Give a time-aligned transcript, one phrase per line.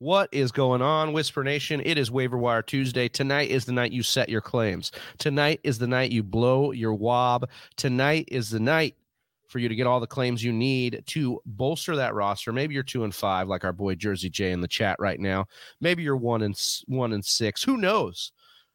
[0.00, 1.80] What is going on, Whisper Nation?
[1.84, 3.08] It is Waiver Wire Tuesday.
[3.08, 4.90] Tonight is the night you set your claims.
[5.18, 7.48] Tonight is the night you blow your wob.
[7.76, 8.96] Tonight is the night
[9.46, 12.52] for you to get all the claims you need to bolster that roster.
[12.52, 15.46] Maybe you're two and five, like our boy Jersey J in the chat right now.
[15.80, 17.62] Maybe you're one and one and six.
[17.62, 18.32] Who knows?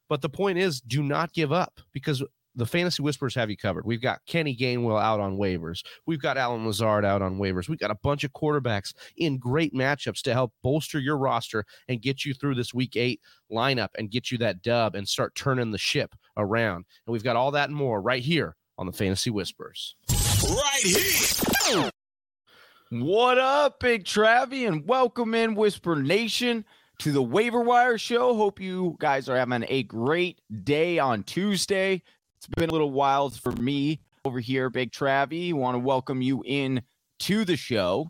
[0.08, 2.24] But the point is, do not give up because
[2.60, 3.86] the fantasy whispers have you covered.
[3.86, 5.84] We've got Kenny Gainwell out on waivers.
[6.06, 7.70] We've got Allen Lazard out on waivers.
[7.70, 12.02] We've got a bunch of quarterbacks in great matchups to help bolster your roster and
[12.02, 13.22] get you through this week eight
[13.52, 16.86] lineup and get you that dub and start turning the ship around.
[17.06, 19.96] And we've got all that and more right here on the Fantasy Whispers.
[20.10, 21.90] Right here.
[22.92, 26.66] What up, Big Travie, and welcome in Whisper Nation
[27.00, 28.36] to the Waiver Wire Show.
[28.36, 32.02] Hope you guys are having a great day on Tuesday.
[32.40, 35.54] It's been a little wild for me over here, Big Travie.
[35.54, 36.82] Want to welcome you in
[37.20, 38.10] to the show.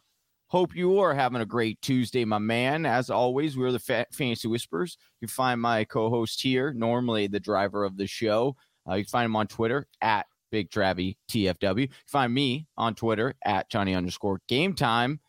[0.49, 2.85] Hope you are having a great Tuesday, my man.
[2.85, 4.99] As always, we're the Fa- Fantasy Whispers.
[5.19, 8.55] You find my co-host here, normally the driver of the show.
[8.87, 11.81] Uh, you find him on Twitter at Big Travie TFW.
[11.81, 15.19] You find me on Twitter at Johnny underscore Game Time.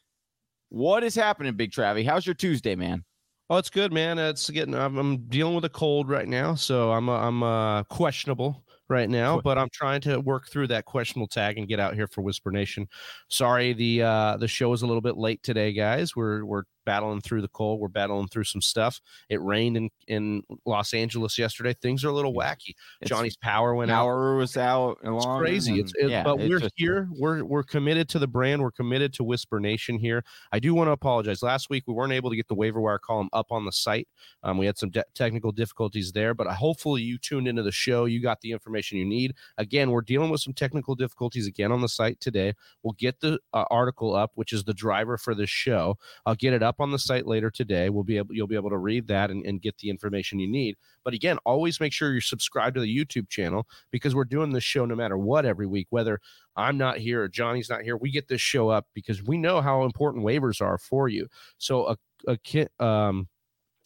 [0.69, 2.05] What is happening, Big Travie?
[2.05, 3.05] How's your Tuesday, man?
[3.49, 4.19] Oh, it's good, man.
[4.19, 4.75] It's getting.
[4.75, 9.09] I'm, I'm dealing with a cold right now, so I'm uh, I'm uh, questionable right
[9.09, 12.23] now, but I'm trying to work through that questionable tag and get out here for
[12.23, 12.89] Whisper Nation.
[13.29, 16.17] Sorry, the uh, the show is a little bit late today, guys.
[16.17, 17.81] We're we're battling through the cold.
[17.81, 19.01] We're battling through some stuff.
[19.29, 21.75] It rained in, in Los Angeles yesterday.
[21.75, 22.75] Things are a little wacky.
[23.01, 24.03] It's, Johnny's power went out.
[24.03, 24.39] power out.
[24.39, 24.99] was out.
[25.03, 25.73] It's crazy.
[25.73, 27.09] And, it's it, yeah, but it's we're just, here.
[27.19, 28.63] We're we're committed to the brand.
[28.63, 30.25] We're committed to Whisper Nation here.
[30.53, 31.43] I do want to apologize.
[31.43, 34.09] Last week we weren't able to get the waiver wire column up on the site.
[34.43, 38.05] Um, we had some de- technical difficulties there, but hopefully you tuned into the show.
[38.05, 39.35] You got the information you need.
[39.59, 42.55] Again, we're dealing with some technical difficulties again on the site today.
[42.83, 45.99] We'll get the uh, article up, which is the driver for this show.
[46.27, 47.89] I'll get it up on the site later today.
[47.89, 50.49] We'll be able you'll be able to read that and, and get the information you
[50.49, 50.77] need.
[51.05, 54.65] But again, always make sure you're subscribed to the YouTube channel because we're doing this
[54.65, 56.21] show no matter what every week, whether
[56.57, 57.97] I'm not here or Johnny's not here.
[57.97, 61.27] We get this show up because we know how important waivers are for you.
[61.59, 61.97] So a
[62.29, 63.29] a kit um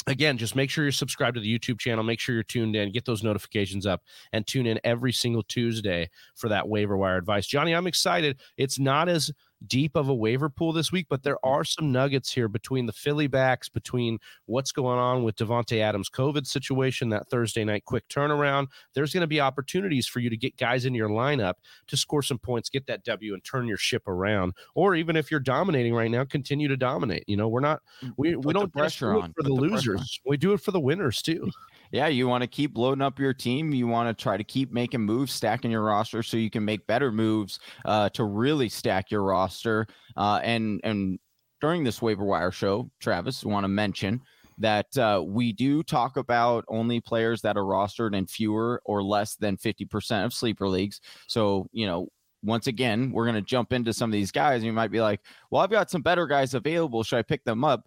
[0.07, 2.05] again, just make sure you're subscribed to the YouTube channel.
[2.05, 6.11] Make sure you're tuned in, get those notifications up, and tune in every single Tuesday
[6.35, 7.47] for that waiver wire advice.
[7.47, 8.41] Johnny, I'm excited.
[8.57, 9.31] It's not as
[9.69, 11.51] deep of a waiver pool this week, but there mm.
[11.51, 16.11] are some nuggets here between the Philly backs, between what's going on with Davante Adams'
[16.11, 18.69] COVID situation, that Thursday night quick turnaround.
[18.95, 21.55] There's going to be opportunities for you to get guys in your lineup
[21.89, 24.55] to score some points, get that W, and turn your ship around.
[24.75, 27.25] Or even if you're dominating right now, continue to dominate.
[27.27, 30.21] You know, we're not mm, we, we don't pressure on for the, the losers.
[30.25, 31.51] We do it for the winners too
[31.93, 33.73] yeah, you want to keep loading up your team.
[33.73, 36.87] You want to try to keep making moves, stacking your roster so you can make
[36.87, 39.87] better moves uh, to really stack your roster.
[40.17, 41.19] Uh, and and
[41.61, 44.21] during this waiver wire show, Travis, want to mention
[44.59, 49.35] that uh, we do talk about only players that are rostered in fewer or less
[49.37, 51.01] than 50% of sleeper leagues.
[51.27, 52.09] So, you know,
[52.43, 54.57] once again, we're going to jump into some of these guys.
[54.57, 55.21] And you might be like,
[55.51, 57.03] well, I've got some better guys available.
[57.03, 57.85] Should I pick them up?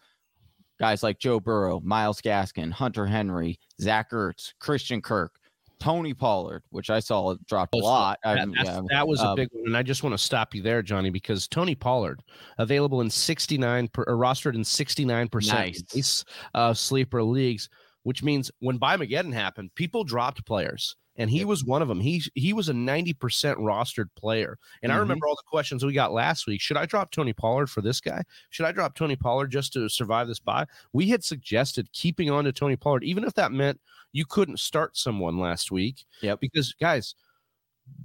[0.80, 5.34] Guys like Joe Burrow, Myles Gaskin, Hunter Henry, Zach Ertz, Christian Kirk,
[5.80, 8.20] Tony Pollard, which I saw dropped a lot.
[8.24, 10.62] That, yeah, that was a um, big one, and I just want to stop you
[10.62, 12.22] there, Johnny, because Tony Pollard
[12.58, 15.78] available in sixty nine, per, rostered in sixty nine percent
[16.54, 17.70] of sleeper leagues,
[18.04, 22.00] which means when By Mageddon happened, people dropped players and he was one of them.
[22.00, 23.16] He he was a 90%
[23.58, 24.58] rostered player.
[24.82, 24.98] And mm-hmm.
[24.98, 26.62] I remember all the questions we got last week.
[26.62, 28.24] Should I drop Tony Pollard for this guy?
[28.50, 30.66] Should I drop Tony Pollard just to survive this buy?
[30.94, 33.80] We had suggested keeping on to Tony Pollard, even if that meant
[34.14, 36.06] you couldn't start someone last week.
[36.22, 36.36] Yeah.
[36.40, 37.16] Because guys,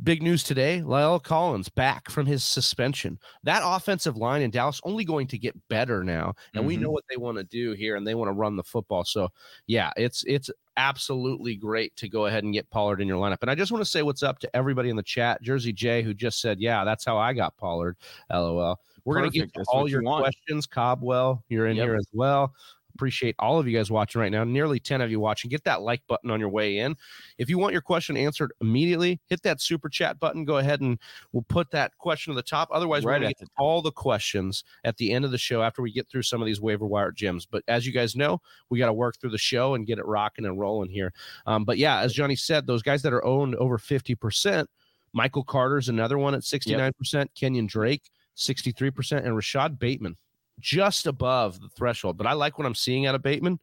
[0.03, 3.19] Big news today La'el Collins back from his suspension.
[3.45, 6.35] That offensive line in Dallas only going to get better now.
[6.55, 6.67] And mm-hmm.
[6.67, 9.05] we know what they want to do here and they want to run the football.
[9.05, 9.29] So,
[9.69, 13.39] yeah, it's it's absolutely great to go ahead and get Pollard in your lineup.
[13.43, 15.41] And I just want to say what's up to everybody in the chat.
[15.43, 17.97] Jersey J, who just said, Yeah, that's how I got Pollard.
[18.31, 18.81] LOL.
[19.05, 20.67] We're going to get all your you questions.
[20.67, 21.87] Cobwell, you're in yep.
[21.87, 22.55] here as well.
[22.95, 24.45] Appreciate all of you guys watching right now.
[24.45, 25.51] Nearly 10 of you watching.
[25.51, 26.97] Get that like button on your way in.
[27.39, 30.45] If you want your question answered immediately, hit that super chat button.
[30.45, 30.99] Go ahead and
[31.33, 32.69] we'll put that question to the top.
[32.73, 35.39] Otherwise, right we're going to get the all the questions at the end of the
[35.39, 37.47] show after we get through some of these waiver wire gems.
[37.47, 38.41] But as you guys know,
[38.71, 41.13] we got to work through the show and get it rocking and rolling here.
[41.47, 44.67] Um, but yeah, as Johnny said, those guys that are owned over 50%,
[45.13, 47.31] Michael Carter's another one at 69%, yep.
[47.35, 50.17] Kenyon Drake, 63%, and Rashod Bateman
[50.61, 52.17] just above the threshold.
[52.17, 53.59] But I like what I'm seeing out of Bateman,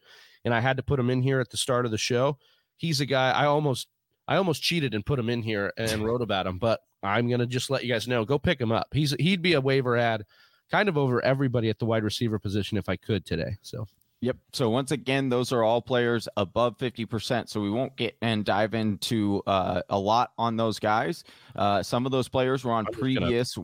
[0.46, 2.38] and I had to put him in here at the start of the show.
[2.78, 3.88] He's a guy I almost
[4.28, 7.46] I almost cheated and put him in here and wrote about him, but I'm gonna
[7.46, 8.26] just let you guys know.
[8.26, 8.88] Go pick him up.
[8.94, 10.26] He's he'd be a waiver ad,
[10.72, 13.58] kind of over everybody at the wide receiver position if I could today.
[13.62, 13.86] So
[14.22, 14.38] Yep.
[14.54, 17.48] So once again, those are all players above 50%.
[17.48, 21.24] So we won't get and dive into uh, a lot on those guys.
[21.56, 23.58] Uh, some of those players were on previous.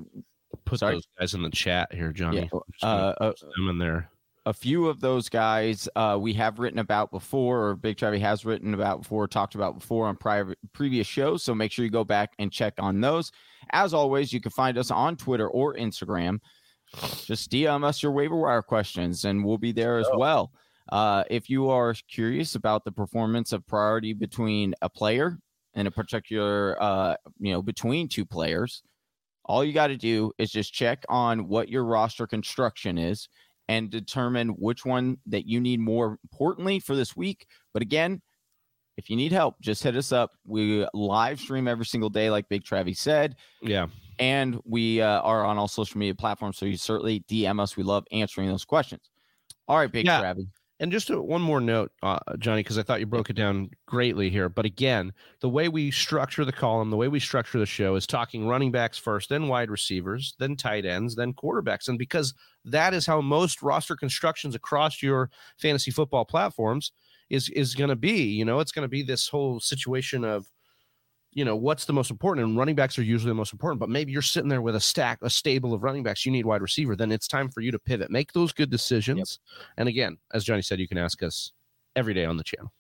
[0.66, 0.96] Put Sorry?
[0.96, 2.50] those guys in the chat here, Johnny.
[2.52, 2.60] Yeah.
[2.88, 4.10] Uh, uh, them in there.
[4.48, 8.46] A few of those guys uh, we have written about before, or Big Travie has
[8.46, 11.44] written about before, talked about before on private previous shows.
[11.44, 13.32] So make sure you go back and check on those.
[13.72, 16.40] As always, you can find us on Twitter or Instagram
[17.26, 20.18] just DM us your waiver wire questions and we'll be there as oh.
[20.18, 20.52] well.
[20.90, 25.40] Uh, if you are curious about the performance of priority between a player
[25.74, 28.84] and a particular, uh, you know, between two players,
[29.46, 33.30] all you got to do is just check on what your roster construction is
[33.68, 37.48] and determine which one that you need more importantly for this week.
[37.74, 38.22] But again,
[38.98, 40.32] if you need help, just hit us up.
[40.46, 43.36] We live stream every single day, like Big Travie said.
[43.62, 43.88] Yeah.
[44.20, 46.58] And we uh, are on all social media platforms.
[46.58, 47.76] So you certainly DM us.
[47.76, 49.10] We love answering those questions.
[49.68, 50.22] All right, Big yeah.
[50.22, 50.48] Travie.
[50.80, 53.70] And just a, one more note, uh, Johnny, because I thought you broke it down
[53.86, 54.50] greatly here.
[54.50, 58.06] But again, the way we structure the column, the way we structure the show is
[58.06, 61.88] talking running backs first, then wide receivers, then tight ends, then quarterbacks.
[61.88, 62.34] And because
[62.66, 66.92] that is how most roster constructions across your fantasy football platforms
[67.30, 68.24] is is going to be.
[68.24, 70.46] You know, it's going to be this whole situation of
[71.36, 73.90] you know what's the most important and running backs are usually the most important but
[73.90, 76.62] maybe you're sitting there with a stack a stable of running backs you need wide
[76.62, 79.68] receiver then it's time for you to pivot make those good decisions yep.
[79.78, 81.52] and again as johnny said you can ask us
[81.96, 82.72] every day on the channel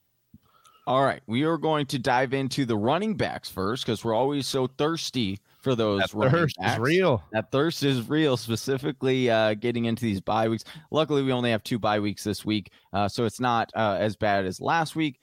[0.87, 4.47] all right we are going to dive into the running backs first because we're always
[4.47, 6.73] so thirsty for those that thirst backs.
[6.73, 11.31] is real that thirst is real specifically uh, getting into these bye weeks luckily we
[11.31, 14.61] only have two bye weeks this week uh, so it's not uh, as bad as
[14.61, 15.19] last week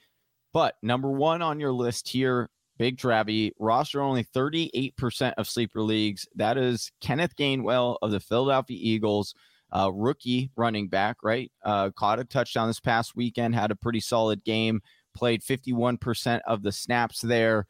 [0.53, 2.51] but number one on your list here
[2.83, 6.27] Big Travie roster only 38% of sleeper leagues.
[6.35, 9.37] That is Kenneth Gainwell of the Philadelphia Eagles,
[9.71, 11.53] uh, rookie running back, right?
[11.65, 14.81] Uh, caught a touchdown this past weekend, had a pretty solid game,
[15.15, 17.69] played 51% of the snaps there.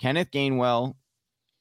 [0.00, 0.94] Kenneth Gainwell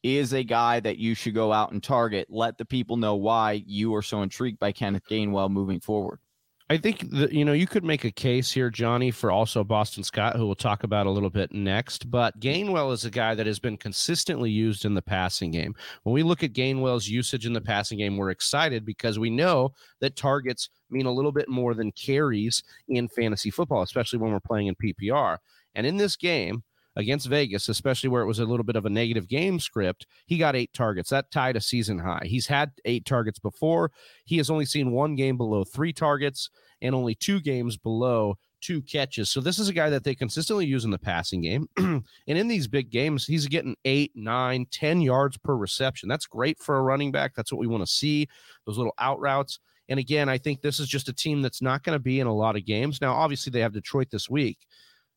[0.02, 2.28] is a guy that you should go out and target.
[2.30, 6.20] Let the people know why you are so intrigued by Kenneth Gainwell moving forward.
[6.68, 10.04] I think that you know you could make a case here, Johnny, for also Boston
[10.04, 12.10] Scott, who we'll talk about a little bit next.
[12.10, 15.76] But Gainwell is a guy that has been consistently used in the passing game.
[16.04, 19.74] When we look at Gainwell's usage in the passing game, we're excited because we know
[20.02, 24.40] that targets mean a little bit more than carries in fantasy football, especially when we're
[24.40, 25.38] playing in PPR.
[25.76, 26.64] And in this game,
[26.96, 30.38] against Vegas, especially where it was a little bit of a negative game script, he
[30.38, 31.10] got eight targets.
[31.10, 32.24] That tied a season high.
[32.26, 33.92] He's had eight targets before.
[34.24, 36.50] He has only seen one game below three targets
[36.82, 39.30] and only two games below two catches.
[39.30, 41.68] So this is a guy that they consistently use in the passing game.
[41.78, 46.10] and in these big games, he's getting eight, nine, ten yards per reception.
[46.10, 47.36] That's great for a running back.
[47.36, 48.28] That's what we want to see.
[48.66, 49.60] Those little out routes.
[49.88, 52.28] And again, I think this is just a team that's not going to be in
[52.28, 53.02] a lot of games.
[53.02, 54.58] Now, obviously, they have Detroit this week.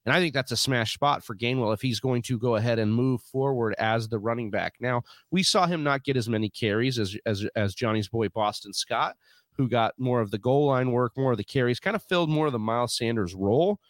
[0.07, 2.79] And I think that's a smash spot for Gainwell if he's going to go ahead
[2.79, 4.75] and move forward as the running back.
[4.81, 8.73] Now, we saw him not get as many carries as as, as Johnny's boy Boston
[8.73, 9.17] Scott,
[9.53, 12.31] who got more of the goal line work, more of the carries, kind of filled
[12.31, 13.81] more of the Miles Sanders role.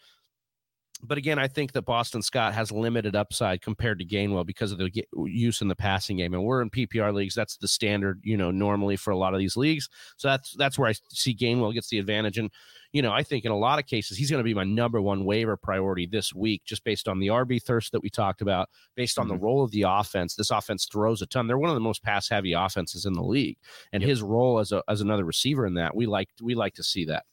[1.01, 4.77] But again, I think that Boston Scott has limited upside compared to Gainwell because of
[4.77, 4.91] the
[5.25, 6.33] use in the passing game.
[6.33, 9.39] And we're in PPR leagues; that's the standard, you know, normally for a lot of
[9.39, 9.87] these leagues.
[10.17, 12.37] So that's that's where I see Gainwell gets the advantage.
[12.37, 12.51] And
[12.91, 15.01] you know, I think in a lot of cases he's going to be my number
[15.01, 18.67] one waiver priority this week, just based on the RB thirst that we talked about,
[18.95, 19.35] based on mm-hmm.
[19.35, 20.35] the role of the offense.
[20.35, 21.47] This offense throws a ton.
[21.47, 23.57] They're one of the most pass heavy offenses in the league,
[23.93, 24.09] and yep.
[24.09, 27.05] his role as a as another receiver in that, we like we like to see
[27.05, 27.23] that.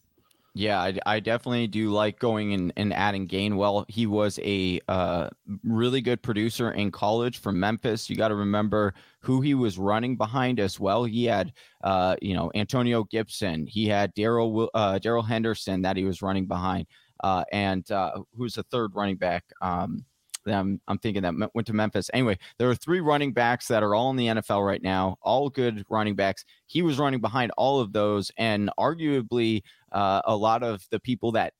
[0.59, 3.85] Yeah, I, I, definitely do like going and, and adding Gainwell.
[3.89, 5.29] He was a uh,
[5.63, 8.09] really good producer in college from Memphis.
[8.09, 11.05] You got to remember who he was running behind as well.
[11.05, 11.53] He had,
[11.85, 13.67] uh, you know, Antonio Gibson.
[13.67, 16.87] He had Darrell uh, Darrell Henderson that he was running behind,
[17.23, 19.45] uh, and uh, who's the third running back?
[19.61, 20.07] Um,
[20.55, 22.11] I'm, I'm thinking that went to Memphis.
[22.13, 25.49] Anyway, there are three running backs that are all in the NFL right now, all
[25.51, 26.45] good running backs.
[26.67, 29.63] He was running behind all of those, and arguably
[29.93, 31.53] uh, a lot of the people that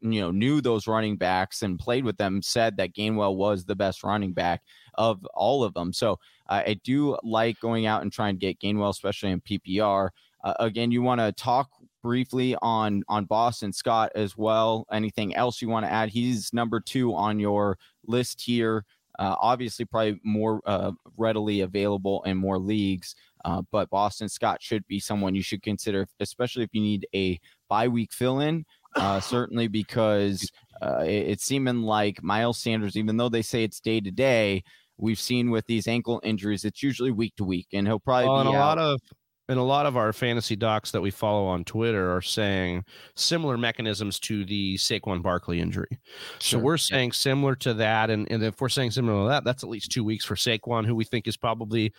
[0.00, 3.74] you know knew those running backs and played with them said that Gainwell was the
[3.74, 4.62] best running back
[4.94, 5.92] of all of them.
[5.92, 6.18] So
[6.48, 10.10] uh, I do like going out and trying to get Gainwell, especially in PPR.
[10.44, 11.68] Uh, again, you want to talk
[12.02, 14.86] briefly on on Boston Scott as well.
[14.92, 16.08] Anything else you want to add?
[16.08, 18.84] He's number two on your list here.
[19.18, 23.14] Uh, obviously, probably more uh, readily available in more leagues.
[23.44, 27.38] Uh, but Boston Scott should be someone you should consider, especially if you need a
[27.68, 28.64] bye week fill in.
[28.94, 33.80] Uh, certainly, because uh, it, it's seeming like Miles Sanders, even though they say it's
[33.80, 34.62] day to day,
[34.96, 38.44] we've seen with these ankle injuries, it's usually week to week, and he'll probably well,
[38.44, 39.00] be a lot of
[39.52, 43.58] and a lot of our fantasy docs that we follow on Twitter are saying similar
[43.58, 46.00] mechanisms to the Saquon Barkley injury.
[46.38, 46.58] Sure.
[46.58, 47.14] So we're saying yeah.
[47.16, 50.04] similar to that, and, and if we're saying similar to that, that's at least two
[50.04, 51.92] weeks for Saquon, who we think is probably,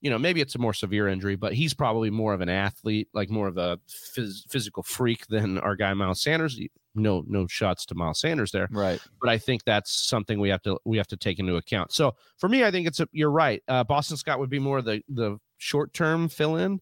[0.00, 3.08] you know, maybe it's a more severe injury, but he's probably more of an athlete,
[3.12, 6.60] like more of a phys- physical freak than our guy Miles Sanders.
[6.94, 9.00] No, no shots to Miles Sanders there, right?
[9.20, 11.92] But I think that's something we have to we have to take into account.
[11.92, 13.60] So for me, I think it's a, you're right.
[13.66, 16.80] Uh, Boston Scott would be more the the short term fill in.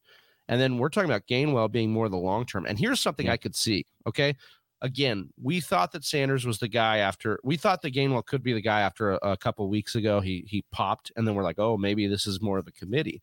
[0.48, 2.66] And then we're talking about Gainwell being more the long term.
[2.66, 3.32] And here's something yeah.
[3.32, 3.86] I could see.
[4.06, 4.36] Okay.
[4.82, 8.52] Again, we thought that Sanders was the guy after we thought that Gainwell could be
[8.52, 10.20] the guy after a, a couple weeks ago.
[10.20, 13.22] He he popped, and then we're like, oh, maybe this is more of a committee.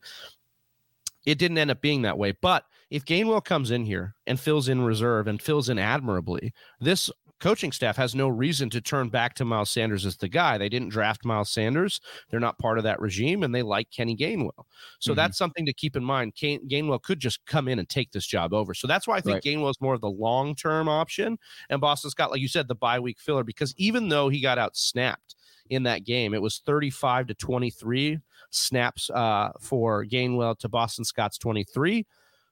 [1.24, 2.32] It didn't end up being that way.
[2.32, 7.10] But if Gainwell comes in here and fills in reserve and fills in admirably, this
[7.42, 10.56] coaching staff has no reason to turn back to Miles Sanders as the guy.
[10.56, 12.00] They didn't draft Miles Sanders.
[12.30, 14.52] They're not part of that regime, and they like Kenny Gainwell.
[15.00, 15.16] So mm-hmm.
[15.16, 16.36] that's something to keep in mind.
[16.36, 18.74] Gainwell could just come in and take this job over.
[18.74, 19.42] So that's why I think right.
[19.42, 21.36] Gainwell is more of the long term option.
[21.68, 24.58] And Boston Scott, like you said, the bye week filler because even though he got
[24.58, 25.34] out snapped
[25.68, 28.20] in that game, it was 35 to 23
[28.50, 32.06] snaps uh, for Gainwell to Boston Scott's 23.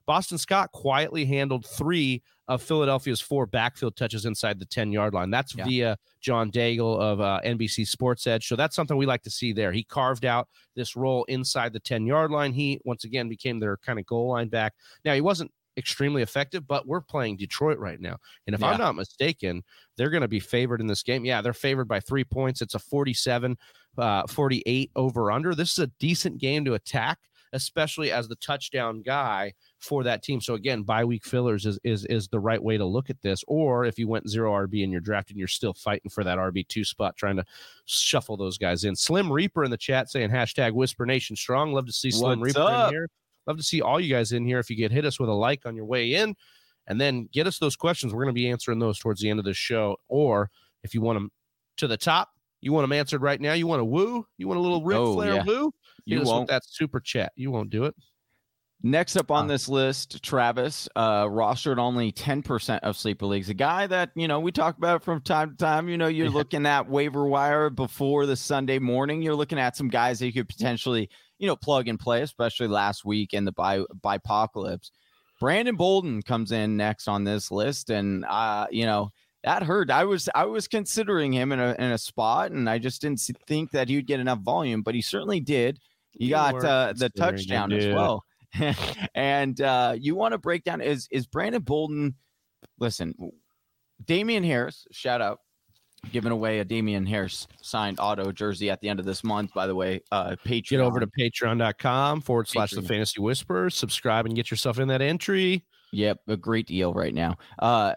[0.05, 2.21] Boston Scott quietly handled three
[2.51, 5.29] of Philadelphia's four backfield touches inside the 10 yard line.
[5.29, 5.63] That's yeah.
[5.63, 8.45] via John Daigle of uh, NBC Sports Edge.
[8.45, 9.71] So that's something we like to see there.
[9.71, 12.51] He carved out this role inside the 10 yard line.
[12.51, 14.73] He, once again, became their kind of goal line back.
[15.05, 18.17] Now, he wasn't extremely effective, but we're playing Detroit right now.
[18.45, 18.71] And if yeah.
[18.71, 19.63] I'm not mistaken,
[19.95, 21.23] they're going to be favored in this game.
[21.23, 22.61] Yeah, they're favored by three points.
[22.61, 23.57] It's a 47
[23.97, 25.55] uh, 48 over under.
[25.55, 27.19] This is a decent game to attack,
[27.53, 30.39] especially as the touchdown guy for that team.
[30.41, 33.43] So again, bye week fillers is is is the right way to look at this.
[33.47, 36.67] Or if you went zero RB and you're drafting, you're still fighting for that RB
[36.67, 37.45] two spot, trying to
[37.85, 38.95] shuffle those guys in.
[38.95, 41.73] Slim Reaper in the chat saying hashtag Whisper Nation strong.
[41.73, 42.87] Love to see Slim What's Reaper up?
[42.89, 43.09] in here.
[43.47, 44.59] Love to see all you guys in here.
[44.59, 46.35] If you get hit us with a like on your way in,
[46.87, 49.39] and then get us those questions, we're going to be answering those towards the end
[49.39, 49.97] of the show.
[50.07, 50.49] Or
[50.83, 51.31] if you want them
[51.77, 52.29] to the top,
[52.61, 53.53] you want them answered right now.
[53.53, 54.25] You want a woo?
[54.37, 55.43] You want a little Ric oh, Flair yeah.
[55.43, 55.73] woo?
[56.05, 56.47] Hit you won't.
[56.49, 57.33] that super chat.
[57.35, 57.95] You won't do it.
[58.83, 63.49] Next up on this list, Travis, uh, rostered only 10% of sleeper leagues.
[63.49, 65.87] A guy that, you know, we talk about from time to time.
[65.87, 66.33] You know, you're yeah.
[66.35, 69.21] looking at waiver wire before the Sunday morning.
[69.21, 72.67] You're looking at some guys that you could potentially, you know, plug and play, especially
[72.67, 74.91] last week in the by apocalypse.
[75.39, 77.91] Brandon Bolden comes in next on this list.
[77.91, 79.11] And, uh, you know,
[79.43, 79.89] that hurt.
[79.89, 83.19] I was I was considering him in a in a spot, and I just didn't
[83.47, 85.79] think that he'd get enough volume, but he certainly did.
[86.11, 88.23] He you got uh, the touchdown as well.
[89.15, 92.15] and uh, you want to break down is is Brandon Bolden?
[92.79, 93.15] Listen,
[94.05, 95.39] Damien Harris, shout out,
[96.11, 99.53] giving away a Damien Harris signed auto jersey at the end of this month.
[99.53, 100.69] By the way, uh, Patreon.
[100.69, 103.69] Get over to patreon.com forward slash the fantasy whisperer.
[103.69, 105.65] Subscribe and get yourself in that entry.
[105.93, 107.37] Yep, a great deal right now.
[107.59, 107.95] Uh,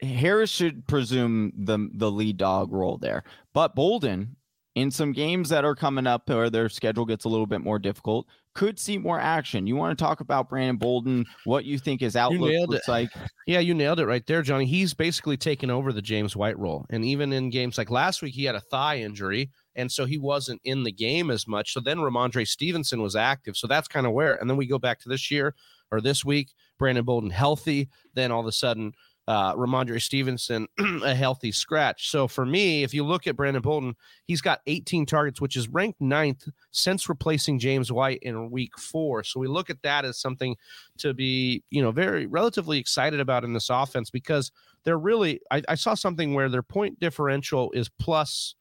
[0.00, 4.36] Harris should presume the the lead dog role there, but Bolden
[4.78, 7.80] in some games that are coming up where their schedule gets a little bit more
[7.80, 9.66] difficult, could see more action.
[9.66, 12.90] You want to talk about Brandon Bolden, what you think his outlook looks it.
[12.90, 13.10] like?
[13.48, 14.66] Yeah, you nailed it right there, Johnny.
[14.66, 16.84] He's basically taken over the James White role.
[16.90, 19.50] And even in games like last week, he had a thigh injury.
[19.74, 21.72] And so he wasn't in the game as much.
[21.72, 23.56] So then Rhamondre Stevenson was active.
[23.56, 24.34] So that's kind of where.
[24.34, 25.54] And then we go back to this year
[25.90, 27.88] or this week, Brandon Bolden healthy.
[28.12, 28.92] Then all of a sudden,
[29.28, 30.66] uh, Rhamondre Stevenson
[31.04, 32.10] a healthy scratch.
[32.10, 33.94] So for me, if you look at Brandon Bolden,
[34.24, 39.22] he's got 18 targets, which is ranked ninth since replacing James White in week four.
[39.22, 40.56] So we look at that as something
[40.96, 44.50] to be, you know, very relatively excited about in this offense because
[44.84, 48.54] they're really, I, I saw something where their point differential is plus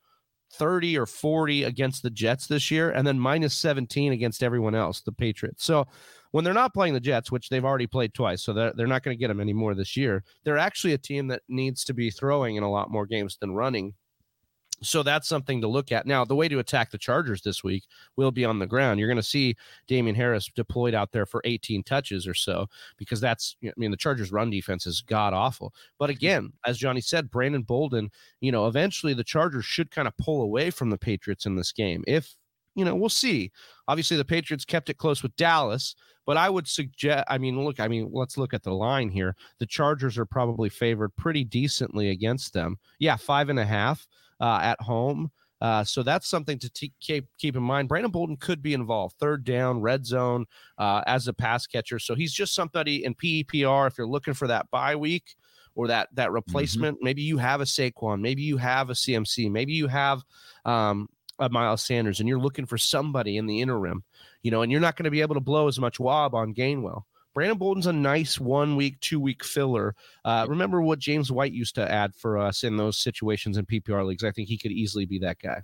[0.51, 4.99] 30 or 40 against the Jets this year and then minus 17 against everyone else,
[4.99, 5.63] the Patriots.
[5.63, 5.87] So
[6.31, 9.03] when they're not playing the Jets, which they've already played twice, so they're, they're not
[9.03, 12.09] going to get them anymore this year, they're actually a team that needs to be
[12.09, 13.93] throwing in a lot more games than running.
[14.83, 16.05] So that's something to look at.
[16.05, 18.99] Now, the way to attack the Chargers this week will be on the ground.
[18.99, 19.55] You're going to see
[19.87, 22.67] Damien Harris deployed out there for 18 touches or so
[22.97, 25.73] because that's, I mean, the Chargers' run defense is god awful.
[25.97, 30.15] But again, as Johnny said, Brandon Bolden, you know, eventually the Chargers should kind of
[30.17, 32.03] pull away from the Patriots in this game.
[32.05, 32.35] If,
[32.77, 33.51] you know, we'll see.
[33.87, 35.95] Obviously, the Patriots kept it close with Dallas,
[36.27, 39.35] but I would suggest, I mean, look, I mean, let's look at the line here.
[39.57, 42.77] The Chargers are probably favored pretty decently against them.
[42.99, 44.07] Yeah, five and a half
[44.39, 45.31] uh, at home.
[45.59, 47.89] Uh, so that's something to t- keep keep in mind.
[47.89, 50.45] Brandon Bolden could be involved, third down, red zone,
[50.77, 51.97] uh, as a pass catcher.
[51.97, 53.87] So he's just somebody in PPR.
[53.87, 55.35] If you're looking for that bye week
[55.73, 56.35] or that that mm-hmm.
[56.35, 57.05] replacement, mm-hmm.
[57.05, 60.21] maybe you have a Saquon, maybe you have a CMC, maybe you have
[60.65, 64.03] um, a Miles Sanders, and you're looking for somebody in the interim
[64.47, 66.53] you know, and you're not going to be able to blow as much wob on
[66.53, 67.03] Gainwell.
[67.33, 69.93] Brandon Bolden's a nice one week, two week filler.
[70.25, 74.05] Uh, remember what James White used to add for us in those situations in PPR
[74.05, 74.23] leagues.
[74.23, 75.61] I think he could easily be that guy.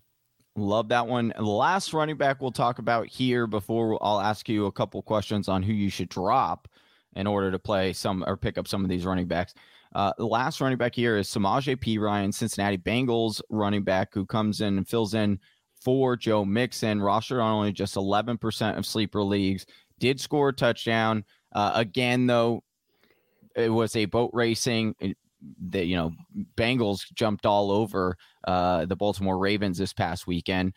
[0.55, 1.31] Love that one.
[1.35, 5.01] And The last running back we'll talk about here before I'll ask you a couple
[5.01, 6.67] questions on who you should drop
[7.15, 9.53] in order to play some or pick up some of these running backs.
[9.95, 14.61] Uh, the last running back here is Samaje Perine, Cincinnati Bengals running back who comes
[14.61, 15.39] in and fills in
[15.83, 17.01] for Joe Mixon.
[17.01, 19.65] Roster on only just 11% of sleeper leagues.
[19.99, 21.23] Did score a touchdown.
[21.53, 22.63] Uh, again, though,
[23.55, 24.95] it was a boat racing.
[25.69, 26.11] The you know
[26.55, 28.15] Bengals jumped all over
[28.47, 30.73] uh, the Baltimore Ravens this past weekend.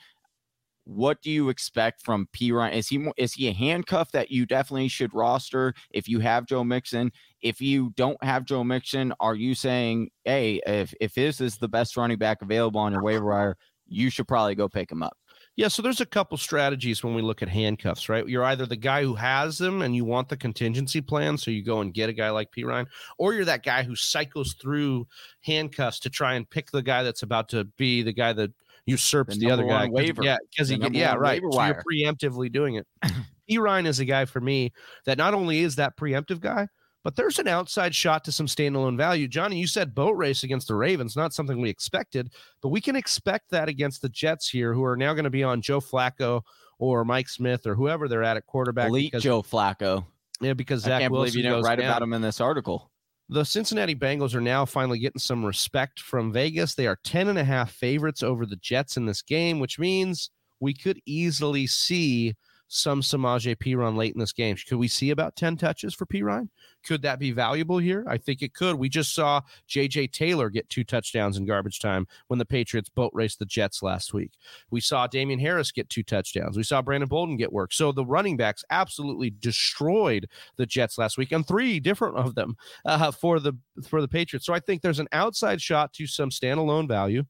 [0.84, 2.72] What do you expect from Perine?
[2.72, 6.62] Is he is he a handcuff that you definitely should roster if you have Joe
[6.62, 7.10] Mixon?
[7.42, 11.68] If you don't have Joe Mixon, are you saying, hey, if if this is the
[11.68, 13.56] best running back available on your waiver wire,
[13.88, 15.16] you should probably go pick him up?
[15.56, 18.28] Yeah, so there's a couple strategies when we look at handcuffs, right?
[18.28, 21.64] You're either the guy who has them and you want the contingency plan, so you
[21.64, 25.06] go and get a guy like Perine, or you're that guy who cycles through
[25.40, 28.52] handcuffs to try and pick the guy that's about to be the guy that
[28.84, 29.88] usurps the, the other guy.
[29.88, 30.22] Waiver.
[30.22, 31.40] Yeah, because he yeah, right.
[31.50, 32.86] So you're preemptively doing it.
[33.50, 34.72] Perine is a guy for me
[35.06, 36.68] that not only is that preemptive guy,
[37.06, 39.28] but there's an outside shot to some standalone value.
[39.28, 42.96] Johnny, you said boat race against the Ravens, not something we expected, but we can
[42.96, 46.42] expect that against the Jets here, who are now going to be on Joe Flacco
[46.80, 48.88] or Mike Smith or whoever they're at at quarterback.
[48.88, 50.04] Elite because, Joe Flacco.
[50.40, 51.90] Yeah, because Zach I can't Wilson believe you didn't write down.
[51.90, 52.90] about him in this article.
[53.28, 56.74] The Cincinnati Bengals are now finally getting some respect from Vegas.
[56.74, 60.30] They are 10 and a half favorites over the Jets in this game, which means
[60.58, 62.34] we could easily see
[62.68, 64.56] some Samaje Perine late in this game.
[64.68, 66.48] Could we see about 10 touches for Perine?
[66.84, 68.04] Could that be valuable here?
[68.08, 68.76] I think it could.
[68.76, 73.10] We just saw JJ Taylor get two touchdowns in garbage time when the Patriots boat
[73.14, 74.32] raced the Jets last week.
[74.70, 76.56] We saw Damien Harris get two touchdowns.
[76.56, 77.72] We saw Brandon Bolden get work.
[77.72, 82.56] So the running backs absolutely destroyed the Jets last week, and three different of them
[82.84, 83.54] uh, for the
[83.88, 84.46] for the Patriots.
[84.46, 87.24] So I think there's an outside shot to some standalone value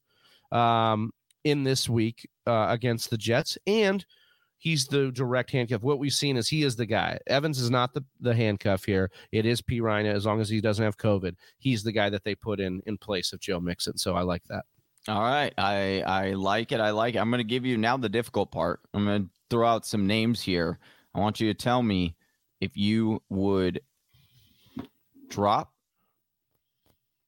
[0.53, 1.13] um,
[1.45, 4.05] in this week uh, against the Jets, and
[4.59, 5.83] he's the direct handcuff.
[5.83, 7.19] What we've seen is he is the guy.
[7.27, 9.11] Evans is not the, the handcuff here.
[9.33, 11.35] It is Perine as long as he doesn't have COVID.
[11.59, 13.99] He's the guy that they put in in place of Joe Mixon.
[13.99, 14.65] So I like that.
[15.09, 15.55] All right.
[15.57, 16.81] I I like it.
[16.81, 17.19] I like it.
[17.19, 18.81] I'm going to give you now the difficult part.
[18.93, 20.79] I'm going to throw out some names here.
[21.15, 22.17] I want you to tell me
[22.61, 23.81] if you would
[25.29, 25.73] drop,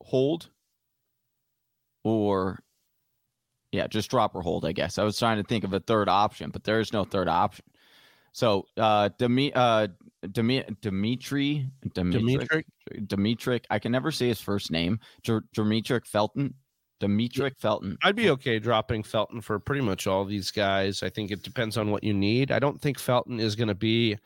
[0.03, 0.49] hold,
[2.03, 2.61] or
[3.73, 4.99] yeah, just drop or hold, I guess.
[4.99, 7.65] I was trying to think of a third option, but there is no third option.
[8.33, 9.89] So, uh, Demi, uh,
[10.33, 12.65] Demi, Dimitri, Dimitri,
[13.07, 15.01] Dimitri, I can never say his first name.
[15.53, 16.55] Dimitri Felton.
[17.01, 17.97] Dimitri Felton.
[18.03, 21.03] I'd be okay dropping Felton for pretty much all these guys.
[21.03, 22.51] I think it depends on what you need.
[22.51, 24.19] I don't think Felton is going to be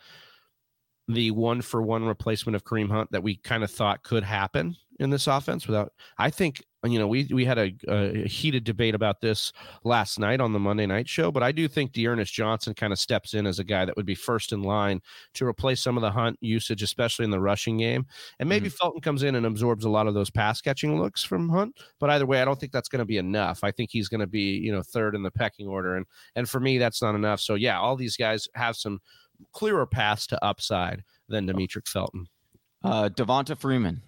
[1.08, 4.76] the one for one replacement of Kareem Hunt that we kind of thought could happen
[5.00, 8.94] in this offense without I think you know we we had a, a, heated debate
[8.94, 9.52] about this
[9.84, 12.98] last night on the Monday night show but I do think D'Ernest Johnson kind of
[12.98, 15.00] steps in as a guy that would be first in line
[15.34, 18.06] to replace some of the Hunt usage especially in the rushing game.
[18.38, 18.76] And maybe mm-hmm.
[18.76, 22.10] Felton comes in and absorbs a lot of those pass catching looks from Hunt but
[22.10, 23.62] either way I don't think that's going to be enough.
[23.62, 26.48] I think he's going to be you know third in the pecking order and and
[26.48, 27.40] for me that's not enough.
[27.40, 29.00] So yeah all these guys have some
[29.52, 32.26] clearer paths to upside than Demetric Felton.
[32.82, 34.02] Uh Devonta Freeman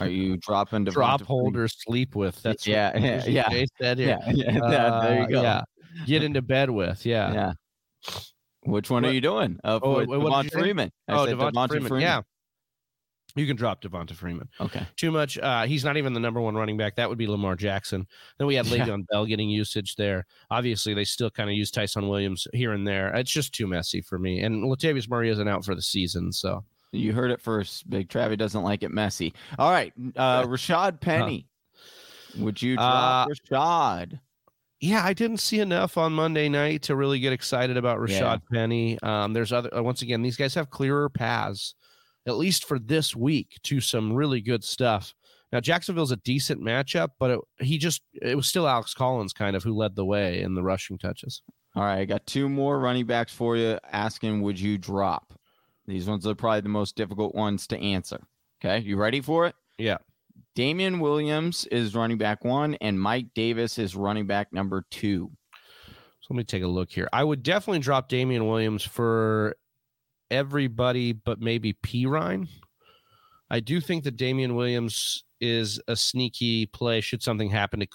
[0.00, 2.40] are you dropping to drop holder sleep with?
[2.42, 3.48] That's yeah, yeah, yeah.
[3.48, 4.58] Jay said yeah, yeah.
[4.62, 5.42] Uh, there you go.
[5.42, 5.62] Yeah,
[6.06, 7.04] get into bed with.
[7.06, 7.52] Yeah, yeah.
[8.64, 9.10] Which one what?
[9.10, 9.58] are you doing?
[9.62, 10.90] Uh, oh, Devonta Freeman.
[11.08, 11.88] I oh, Devonta, Devonta Freeman.
[11.88, 12.02] Freeman.
[12.02, 12.22] Yeah.
[13.36, 14.48] You can drop Devonta Freeman.
[14.60, 14.86] Okay.
[14.96, 15.38] Too much.
[15.38, 16.96] Uh, he's not even the number one running back.
[16.96, 18.06] That would be Lamar Jackson.
[18.38, 18.96] Then we had Le'Veon yeah.
[19.10, 20.24] Bell getting usage there.
[20.50, 23.14] Obviously, they still kind of use Ty'Son Williams here and there.
[23.14, 24.40] It's just too messy for me.
[24.40, 26.64] And Latavius Murray isn't out for the season, so
[26.96, 27.88] you heard it first.
[27.88, 29.34] Big Travie doesn't like it messy.
[29.58, 31.46] All right, uh, Rashad Penny.
[32.38, 34.20] Would you drop uh, Rashad?
[34.80, 38.36] Yeah, I didn't see enough on Monday night to really get excited about Rashad yeah.
[38.52, 38.98] Penny.
[39.02, 41.74] Um, there's other uh, once again, these guys have clearer paths,
[42.26, 45.14] at least for this week, to some really good stuff.
[45.52, 49.56] Now Jacksonville's a decent matchup, but it, he just it was still Alex Collins kind
[49.56, 51.42] of who led the way in the rushing touches.
[51.74, 53.78] All right, I got two more running backs for you.
[53.92, 55.32] Asking, would you drop?
[55.86, 58.20] These ones are probably the most difficult ones to answer.
[58.60, 59.54] Okay, you ready for it?
[59.78, 59.98] Yeah.
[60.54, 65.30] Damien Williams is running back one, and Mike Davis is running back number two.
[66.20, 67.08] So let me take a look here.
[67.12, 69.56] I would definitely drop Damien Williams for
[70.30, 72.48] everybody but maybe Perine.
[73.48, 77.86] I do think that Damien Williams is a sneaky play should something happen to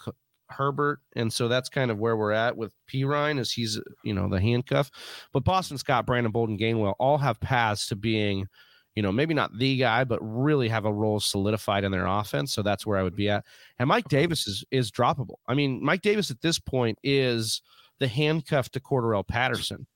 [0.51, 4.29] Herbert, and so that's kind of where we're at with Perine, as he's you know
[4.29, 4.91] the handcuff.
[5.33, 8.47] But Boston Scott, Brandon Bolden, Gainwell all have paths to being,
[8.95, 12.53] you know, maybe not the guy, but really have a role solidified in their offense.
[12.53, 13.45] So that's where I would be at.
[13.79, 15.37] And Mike Davis is is droppable.
[15.47, 17.61] I mean, Mike Davis at this point is
[17.99, 19.87] the handcuff to Cordarrelle Patterson.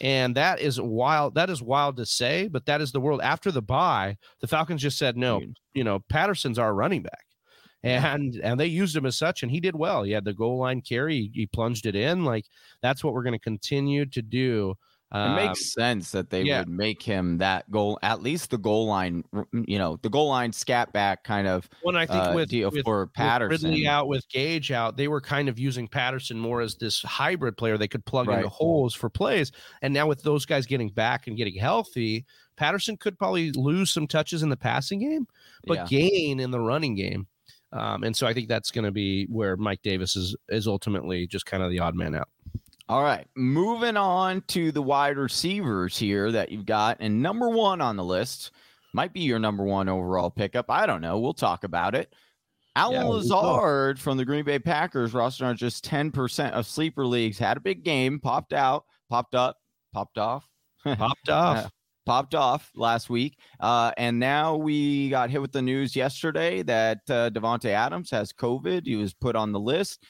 [0.00, 1.34] And that is wild.
[1.36, 3.20] That is wild to say, but that is the world.
[3.22, 5.40] After the buy, the Falcons just said, no,
[5.72, 7.24] you know, Patterson's our running back.
[7.84, 10.02] And and they used him as such, and he did well.
[10.02, 12.24] He had the goal line carry, he, he plunged it in.
[12.24, 12.46] Like
[12.82, 14.74] that's what we're going to continue to do
[15.14, 16.60] it makes um, sense that they yeah.
[16.60, 20.52] would make him that goal, at least the goal line, you know, the goal line
[20.52, 21.68] scat back kind of.
[21.82, 24.96] When I think uh, with, deal with, for Patterson, with Ridley out with Gage out,
[24.96, 28.38] they were kind of using Patterson more as this hybrid player they could plug right.
[28.38, 29.52] into holes for plays.
[29.82, 32.24] And now with those guys getting back and getting healthy,
[32.56, 35.28] Patterson could probably lose some touches in the passing game,
[35.64, 35.86] but yeah.
[35.86, 37.28] gain in the running game.
[37.74, 41.26] Um, and so I think that's going to be where Mike Davis is is ultimately
[41.26, 42.28] just kind of the odd man out.
[42.88, 47.80] All right, moving on to the wide receivers here that you've got, and number one
[47.80, 48.52] on the list
[48.92, 50.70] might be your number one overall pickup.
[50.70, 51.18] I don't know.
[51.18, 52.14] We'll talk about it.
[52.76, 57.38] Allen yeah, Lazard from the Green Bay Packers, roster on just 10% of sleeper leagues,
[57.38, 59.58] had a big game, popped out, popped up,
[59.92, 60.48] popped off,
[60.84, 61.70] popped off.
[62.06, 63.38] Popped off last week.
[63.60, 68.32] Uh, and now we got hit with the news yesterday that uh, Davante Adams has
[68.32, 68.84] COVID.
[68.84, 70.04] He was put on the list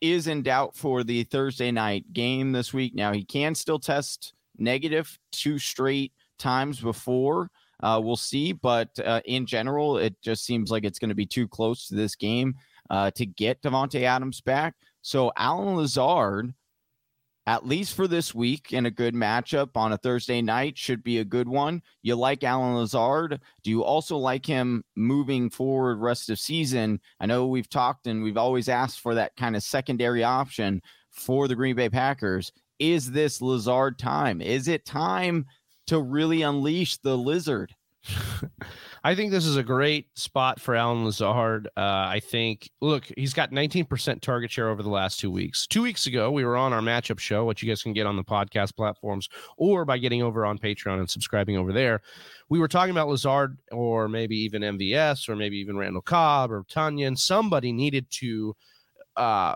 [0.00, 2.94] is in doubt for the Thursday night game this week.
[2.94, 7.50] Now, he can still test negative two straight times before.
[7.82, 8.52] Uh, we'll see.
[8.52, 11.94] But uh, in general, it just seems like it's going to be too close to
[11.94, 12.54] this game
[12.90, 14.74] uh, to get Davante Adams back.
[15.02, 16.52] So, Allen Lazard
[17.46, 21.18] at least for this week in a good matchup on a Thursday night should be
[21.18, 21.82] a good one.
[22.02, 23.40] You like Allen Lazard.
[23.62, 27.00] Do you also like him moving forward rest of season?
[27.20, 30.80] I know we've talked and we've always asked for that kind of secondary option
[31.10, 32.50] for the Green Bay Packers.
[32.78, 34.40] Is this Lazard time?
[34.40, 35.46] Is it time
[35.86, 37.74] to really unleash the lizard?
[39.06, 41.68] I think this is a great spot for Allen Lazard.
[41.76, 45.66] Uh, I think, look, he's got 19% target share over the last two weeks.
[45.66, 48.16] Two weeks ago, we were on our matchup show, which you guys can get on
[48.16, 52.00] the podcast platforms or by getting over on Patreon and subscribing over there.
[52.48, 56.64] We were talking about Lazard or maybe even MVS or maybe even Randall Cobb or
[56.70, 58.56] Tanya, and Somebody needed to
[59.16, 59.54] uh,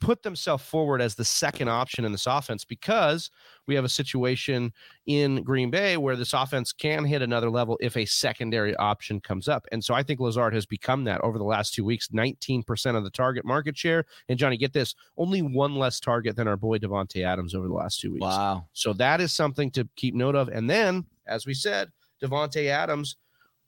[0.00, 3.30] put themselves forward as the second option in this offense because
[3.66, 4.72] we have a situation
[5.06, 9.48] in Green Bay where this offense can hit another level if a secondary option comes
[9.48, 9.66] up.
[9.72, 13.04] And so I think Lazard has become that over the last two weeks 19% of
[13.04, 14.04] the target market share.
[14.28, 17.74] And Johnny, get this only one less target than our boy Davante Adams over the
[17.74, 18.22] last two weeks.
[18.22, 18.66] Wow.
[18.72, 20.48] So that is something to keep note of.
[20.48, 21.90] And then, as we said,
[22.22, 23.16] Davante Adams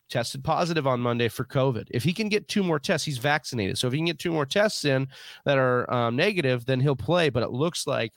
[0.08, 1.86] tested positive on Monday for COVID.
[1.90, 3.78] If he can get two more tests, he's vaccinated.
[3.78, 5.08] So if he can get two more tests in
[5.44, 7.28] that are um, negative, then he'll play.
[7.28, 8.12] But it looks like,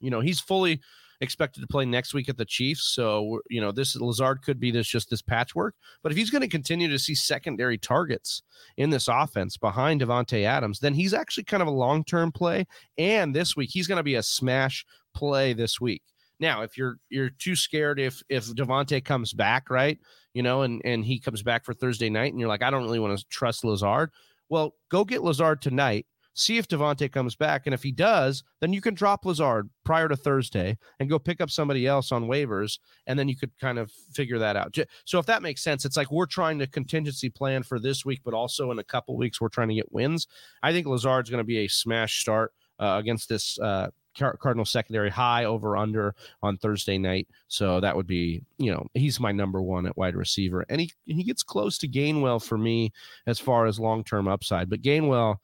[0.00, 0.80] you know, he's fully
[1.20, 2.84] expected to play next week at the Chiefs.
[2.84, 5.74] So you know, this Lazard could be this just this patchwork.
[6.02, 8.42] But if he's going to continue to see secondary targets
[8.76, 12.66] in this offense behind Davante Adams, then he's actually kind of a long term play.
[12.96, 16.02] And this week he's going to be a smash play this week.
[16.40, 19.98] Now, if you're you're too scared if if Davante comes back, right?
[20.34, 22.84] You know, and and he comes back for Thursday night, and you're like, I don't
[22.84, 24.10] really want to trust Lazard.
[24.48, 26.06] Well, go get Lazard tonight.
[26.34, 30.06] See if Davante comes back, and if he does, then you can drop Lazard prior
[30.06, 33.76] to Thursday and go pick up somebody else on waivers, and then you could kind
[33.76, 34.76] of figure that out.
[35.04, 38.20] So if that makes sense, it's like we're trying to contingency plan for this week,
[38.24, 40.28] but also in a couple weeks we're trying to get wins.
[40.62, 45.10] I think Lazard's going to be a smash start uh, against this uh, Cardinal secondary
[45.10, 47.28] high over under on Thursday night.
[47.48, 50.64] So that would be, you know, he's my number one at wide receiver.
[50.68, 52.92] And he, he gets close to Gainwell for me
[53.26, 54.68] as far as long term upside.
[54.68, 55.36] But Gainwell,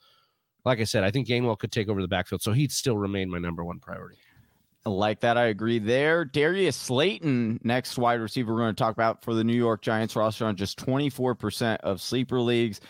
[0.64, 2.42] like I said, I think Gainwell could take over the backfield.
[2.42, 4.16] So he'd still remain my number one priority.
[4.87, 5.38] Like that.
[5.38, 6.27] I agree there.
[6.27, 10.14] Darius Slayton, next wide receiver we're going to talk about for the New York Giants
[10.14, 12.81] roster on just 24% of sleeper leagues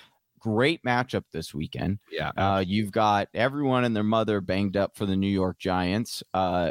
[0.45, 1.99] great matchup this weekend.
[2.13, 2.31] Yeah.
[2.37, 6.23] Uh, you've got everyone and their mother banged up for the New York Giants.
[6.35, 6.71] Uh,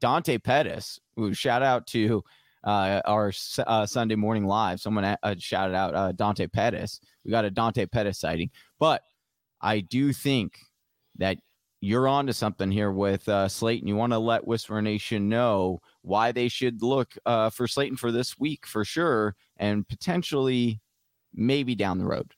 [0.00, 2.24] Dante Pettis, who shout out to
[2.64, 3.30] uh, our
[3.66, 4.80] uh, Sunday morning live.
[4.80, 6.98] Someone uh, shouted out uh, Dante Pettis.
[7.22, 9.02] We got a Dante Pettis sighting, but
[9.60, 10.58] I do think
[11.18, 11.36] that
[11.82, 13.86] you're on to something here with uh, Slayton.
[13.86, 18.12] You want to let Whisper Nation know why they should look uh, for Slayton for
[18.12, 20.80] this week for sure, and potentially
[21.34, 22.32] maybe down the road.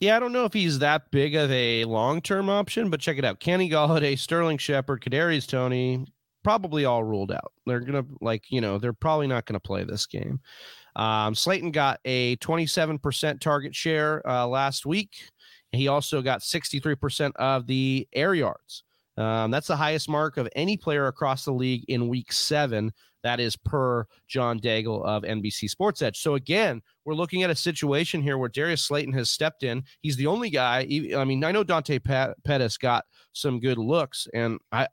[0.00, 3.16] Yeah, I don't know if he's that big of a long term option, but check
[3.18, 3.40] it out.
[3.40, 6.04] Kenny Golladay, Sterling Shepard, Kadarius Toney,
[6.42, 7.52] probably all ruled out.
[7.66, 10.40] They're gonna like, you know, they're probably not gonna play this game.
[10.96, 15.30] Um, Slayton got a 27% target share uh, last week,
[15.72, 18.84] He also got 63% of the air yards.
[19.16, 22.92] Um, that's the highest mark of any player across the league in week seven.
[23.24, 26.20] That is per John Daigle of NBC Sports Edge.
[26.20, 29.82] So again, we're looking at a situation here where Darius Slayton has stepped in.
[30.02, 30.86] He's the only guy.
[31.16, 34.86] I mean, I know Dante Pettis got some good looks, and I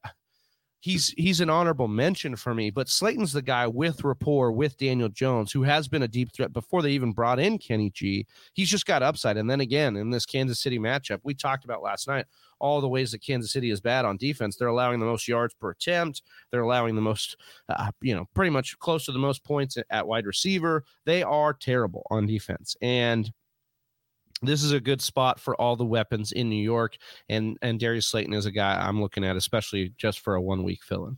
[0.81, 2.69] he's he's an honorable mention for me.
[2.69, 6.51] But Slayton's the guy with rapport with Daniel Jones, who has been a deep threat
[6.51, 8.27] before they even brought in Kenny G.
[8.53, 9.37] He's just got upside.
[9.37, 12.25] And then again, in this Kansas City matchup, we talked about last night
[12.59, 14.55] all the ways that Kansas City is bad on defense.
[14.55, 16.21] They're allowing the most yards per attempt.
[16.51, 17.37] They're allowing the most,
[17.69, 20.83] uh, you know, pretty much close to the most points at wide receiver.
[21.05, 22.75] They are terrible on defense.
[22.81, 23.31] And
[24.41, 26.97] this is a good spot for all the weapons in New York.
[27.29, 30.63] And and Darius Slayton is a guy I'm looking at, especially just for a one
[30.63, 31.17] week fill in.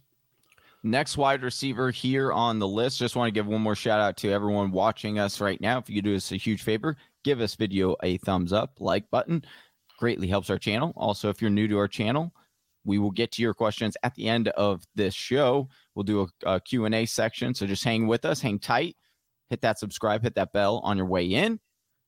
[0.86, 3.00] Next wide receiver here on the list.
[3.00, 5.78] Just want to give one more shout out to everyone watching us right now.
[5.78, 9.46] If you do us a huge favor, give this video a thumbs up, like button
[9.98, 10.92] greatly helps our channel.
[10.98, 12.34] Also, if you're new to our channel,
[12.84, 15.70] we will get to your questions at the end of this show.
[15.96, 18.98] We'll do a, a Q&A section, so just hang with us, hang tight,
[19.50, 21.60] hit that subscribe, hit that bell on your way in.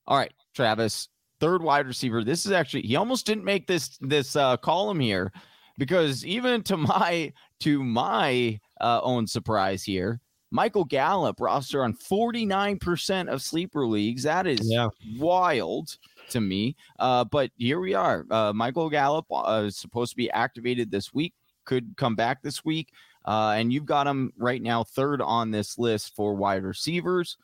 [0.08, 2.24] All right, Travis, third wide receiver.
[2.24, 5.32] This is actually he almost didn't make this this uh, column here
[5.78, 10.20] because even to my to my uh, own surprise here,
[10.52, 14.24] Michael Gallup roster on 49% of sleeper leagues.
[14.24, 14.88] That is yeah.
[15.18, 15.98] wild
[16.30, 16.76] to me.
[17.00, 18.26] Uh, but here we are.
[18.32, 21.34] Uh, Michael Gallup uh, is supposed to be activated this week,
[21.66, 22.90] could come back this week.
[23.26, 27.38] Uh, and you've got him right now third on this list for wide receivers.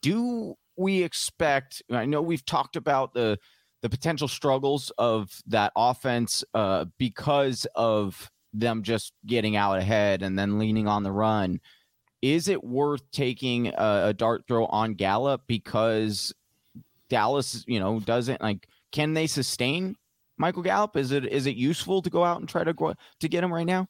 [0.00, 1.82] Do we expect?
[1.90, 3.38] I know we've talked about the
[3.82, 10.38] the potential struggles of that offense uh, because of them just getting out ahead and
[10.38, 11.60] then leaning on the run.
[12.20, 16.34] Is it worth taking a, a dart throw on Gallup because
[17.08, 19.96] Dallas, you know, doesn't like can they sustain
[20.36, 20.96] Michael Gallup?
[20.96, 23.52] Is it is it useful to go out and try to go to get him
[23.52, 23.88] right now?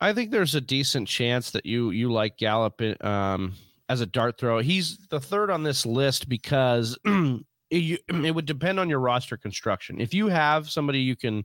[0.00, 3.54] I think there's a decent chance that you you like Gallup um,
[3.88, 4.58] as a dart throw.
[4.58, 6.98] He's the third on this list because
[7.70, 10.00] it, would depend on your roster construction.
[10.00, 11.44] If you have somebody you can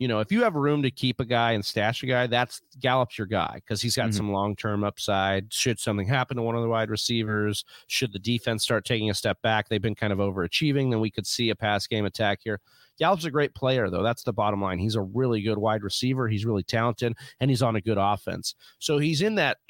[0.00, 2.60] you know, if you have room to keep a guy and stash a guy, that's
[2.80, 4.16] Gallup's your guy because he's got mm-hmm.
[4.16, 5.52] some long term upside.
[5.52, 9.14] Should something happen to one of the wide receivers, should the defense start taking a
[9.14, 12.40] step back, they've been kind of overachieving, then we could see a pass game attack
[12.42, 12.60] here.
[12.98, 14.02] Gallup's a great player, though.
[14.02, 14.78] That's the bottom line.
[14.78, 16.28] He's a really good wide receiver.
[16.28, 18.54] He's really talented, and he's on a good offense.
[18.78, 19.58] So he's in that.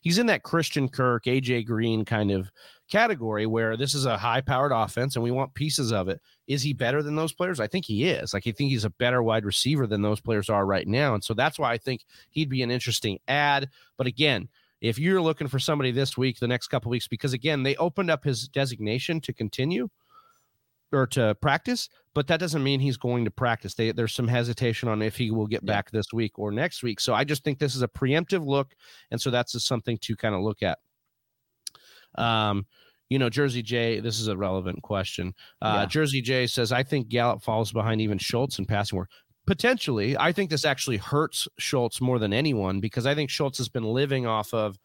[0.00, 2.50] he's in that Christian Kirk, AJ Green kind of
[2.90, 6.20] category where this is a high powered offense and we want pieces of it.
[6.46, 7.60] Is he better than those players?
[7.60, 8.34] I think he is.
[8.34, 11.14] Like, I think he's a better wide receiver than those players are right now.
[11.14, 13.68] And so that's why I think he'd be an interesting ad.
[13.96, 14.48] But again,
[14.80, 18.10] if you're looking for somebody this week, the next couple weeks, because again, they opened
[18.10, 19.88] up his designation to continue
[20.92, 23.74] or to practice, but that doesn't mean he's going to practice.
[23.74, 25.72] They, there's some hesitation on if he will get yeah.
[25.72, 27.00] back this week or next week.
[27.00, 28.74] So I just think this is a preemptive look.
[29.10, 30.78] And so that's just something to kind of look at.
[32.16, 32.66] Um,
[33.08, 35.34] you know, Jersey J, this is a relevant question.
[35.60, 35.86] Uh, yeah.
[35.86, 39.10] Jersey J says, I think Gallup falls behind even Schultz in passing work.
[39.46, 43.68] Potentially, I think this actually hurts Schultz more than anyone because I think Schultz has
[43.68, 44.78] been living off of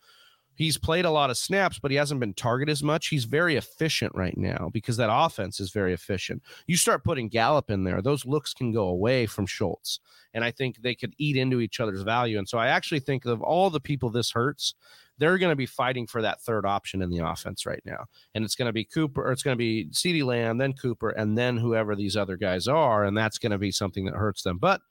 [0.55, 3.07] he's played a lot of snaps, but he hasn't been targeted as much.
[3.07, 6.41] He's very efficient right now because that offense is very efficient.
[6.67, 9.99] You start putting Gallup in there, those looks can go away from Schultz.
[10.33, 12.37] And I think they could eat into each other's value.
[12.37, 14.75] And so I actually think of all the people this hurts,
[15.17, 18.05] they're going to be fighting for that third option in the offense right now.
[18.33, 21.11] And it's going to be Cooper, or it's going to be CeeDee Lamb, then Cooper,
[21.11, 23.05] and then whoever these other guys are.
[23.05, 24.57] And that's going to be something that hurts them.
[24.57, 24.81] But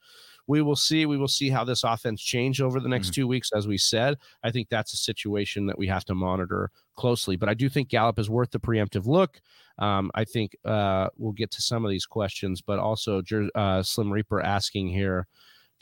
[0.47, 1.05] we will see.
[1.05, 3.21] We will see how this offense change over the next mm-hmm.
[3.21, 3.51] two weeks.
[3.55, 7.35] As we said, I think that's a situation that we have to monitor closely.
[7.35, 9.41] But I do think Gallup is worth the preemptive look.
[9.77, 13.21] Um, I think uh, we'll get to some of these questions, but also
[13.55, 15.27] uh, Slim Reaper asking here,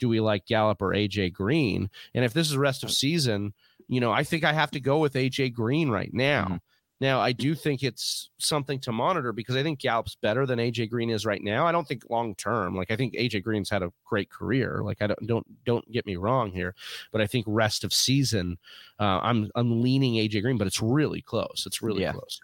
[0.00, 1.88] do we like Gallup or AJ Green?
[2.14, 3.54] And if this is rest of season,
[3.86, 6.44] you know, I think I have to go with AJ Green right now.
[6.44, 6.56] Mm-hmm.
[7.00, 10.90] Now, I do think it's something to monitor because I think Gallup's better than AJ
[10.90, 11.66] Green is right now.
[11.66, 12.76] I don't think long term.
[12.76, 14.80] Like I think AJ Green's had a great career.
[14.82, 16.74] Like I don't don't don't get me wrong here,
[17.10, 18.58] but I think rest of season,
[19.00, 21.64] uh, I'm I'm leaning AJ Green, but it's really close.
[21.66, 22.12] It's really yeah.
[22.12, 22.40] close.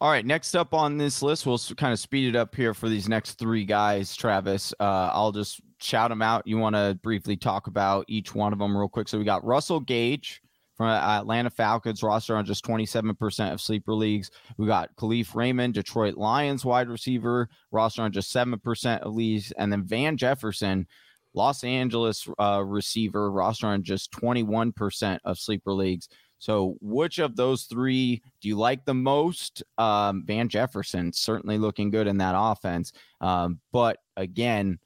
[0.00, 2.88] All right, next up on this list, we'll kind of speed it up here for
[2.88, 4.16] these next three guys.
[4.16, 6.44] Travis, uh, I'll just shout them out.
[6.44, 9.06] You want to briefly talk about each one of them real quick?
[9.06, 10.42] So we got Russell Gage
[10.76, 14.30] from Atlanta Falcons roster on just 27% of sleeper leagues.
[14.56, 19.52] We got Kalif Raymond, Detroit Lions wide receiver, roster on just 7% of leagues.
[19.52, 20.86] And then Van Jefferson,
[21.34, 26.08] Los Angeles uh, receiver, roster on just 21% of sleeper leagues.
[26.38, 29.62] So, which of those three do you like the most?
[29.78, 34.80] Um, Van Jefferson certainly looking good in that offense, um, but again,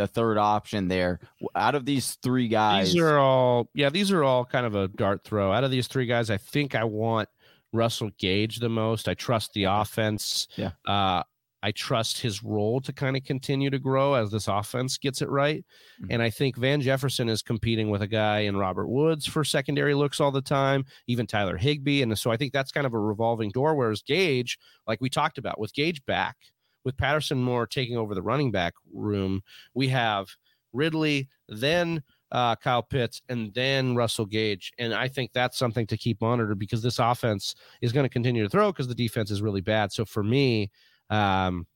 [0.00, 1.20] the third option there.
[1.54, 4.88] Out of these three guys, these are all yeah, these are all kind of a
[4.88, 5.52] dart throw.
[5.52, 7.28] Out of these three guys, I think I want
[7.72, 9.08] Russell Gage the most.
[9.08, 10.48] I trust the offense.
[10.56, 10.70] Yeah.
[10.86, 11.22] Uh,
[11.62, 15.28] I trust his role to kind of continue to grow as this offense gets it
[15.28, 15.62] right.
[16.00, 16.12] Mm-hmm.
[16.12, 19.92] And I think Van Jefferson is competing with a guy in Robert Woods for secondary
[19.92, 22.00] looks all the time, even Tyler Higbee.
[22.00, 23.74] And so I think that's kind of a revolving door.
[23.74, 26.36] Whereas Gage, like we talked about, with Gage back,
[26.84, 29.42] with Patterson Moore taking over the running back room,
[29.74, 30.28] we have
[30.72, 34.72] Ridley, then uh, Kyle Pitts, and then Russell Gage.
[34.78, 38.42] And I think that's something to keep monitored because this offense is going to continue
[38.42, 39.92] to throw because the defense is really bad.
[39.92, 40.70] So for me,
[41.10, 41.66] um,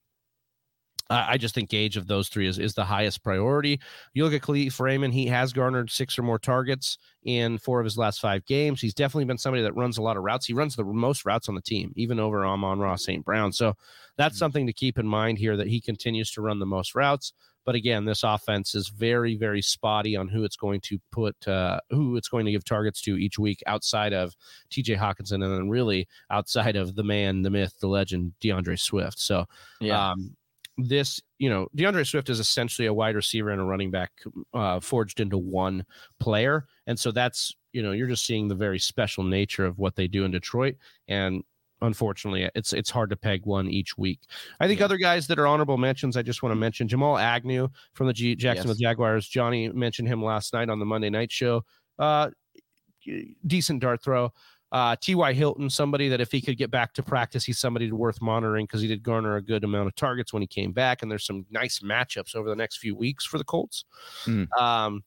[1.10, 3.78] I just think Gage of those three is, is the highest priority.
[4.14, 7.84] You look at Kalif Raymond, he has garnered six or more targets in four of
[7.84, 8.80] his last five games.
[8.80, 10.46] He's definitely been somebody that runs a lot of routes.
[10.46, 13.22] He runs the most routes on the team, even over Amon-Ra St.
[13.22, 13.52] Brown.
[13.52, 13.74] So
[14.16, 14.38] that's mm-hmm.
[14.38, 17.34] something to keep in mind here that he continues to run the most routes.
[17.66, 21.80] But again, this offense is very, very spotty on who it's going to put, uh,
[21.90, 24.34] who it's going to give targets to each week outside of
[24.70, 29.18] TJ Hockenson and then really outside of the man, the myth, the legend, D'Andre Swift.
[29.18, 29.46] So,
[29.80, 30.10] yeah.
[30.10, 30.36] Um,
[30.76, 34.12] this, you know, D'Andre Swift is essentially a wide receiver and a running back
[34.52, 35.84] uh, forged into one
[36.18, 36.66] player.
[36.86, 40.08] And so that's, you know, you're just seeing the very special nature of what they
[40.08, 40.76] do in Detroit.
[41.08, 41.44] And
[41.82, 44.20] unfortunately it's it's hard to peg one each week
[44.60, 44.84] i think yeah.
[44.84, 48.12] other guys that are honorable mentions i just want to mention jamal agnew from the
[48.12, 48.90] G- jacksonville yes.
[48.90, 51.64] jaguars johnny mentioned him last night on the monday night show
[51.98, 52.30] uh
[53.46, 54.32] decent dart throw
[54.74, 55.32] uh, T.Y.
[55.34, 58.80] Hilton, somebody that if he could get back to practice, he's somebody worth monitoring because
[58.80, 61.00] he did garner a good amount of targets when he came back.
[61.00, 63.84] And there's some nice matchups over the next few weeks for the Colts.
[64.26, 64.48] Mm.
[64.60, 65.04] Um,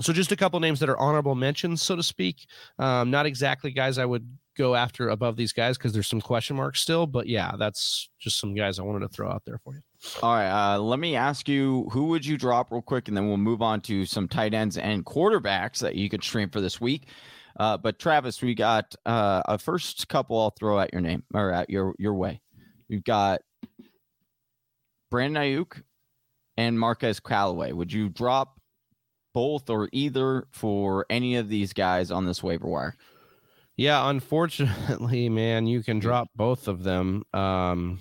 [0.00, 2.46] so just a couple names that are honorable mentions, so to speak.
[2.80, 4.26] Um, not exactly guys I would
[4.58, 7.06] go after above these guys because there's some question marks still.
[7.06, 9.82] But yeah, that's just some guys I wanted to throw out there for you.
[10.20, 10.74] All right.
[10.74, 13.62] Uh, let me ask you who would you drop real quick, and then we'll move
[13.62, 17.06] on to some tight ends and quarterbacks that you could stream for this week.
[17.58, 20.40] Uh, but Travis, we got uh, a first couple.
[20.40, 22.40] I'll throw out your name or at your your way.
[22.88, 23.40] We've got
[25.10, 25.82] Brandon Aiyuk
[26.56, 27.72] and Marquez Callaway.
[27.72, 28.60] Would you drop
[29.32, 32.96] both or either for any of these guys on this waiver wire?
[33.76, 37.24] Yeah, unfortunately, man, you can drop both of them.
[37.32, 38.00] Um,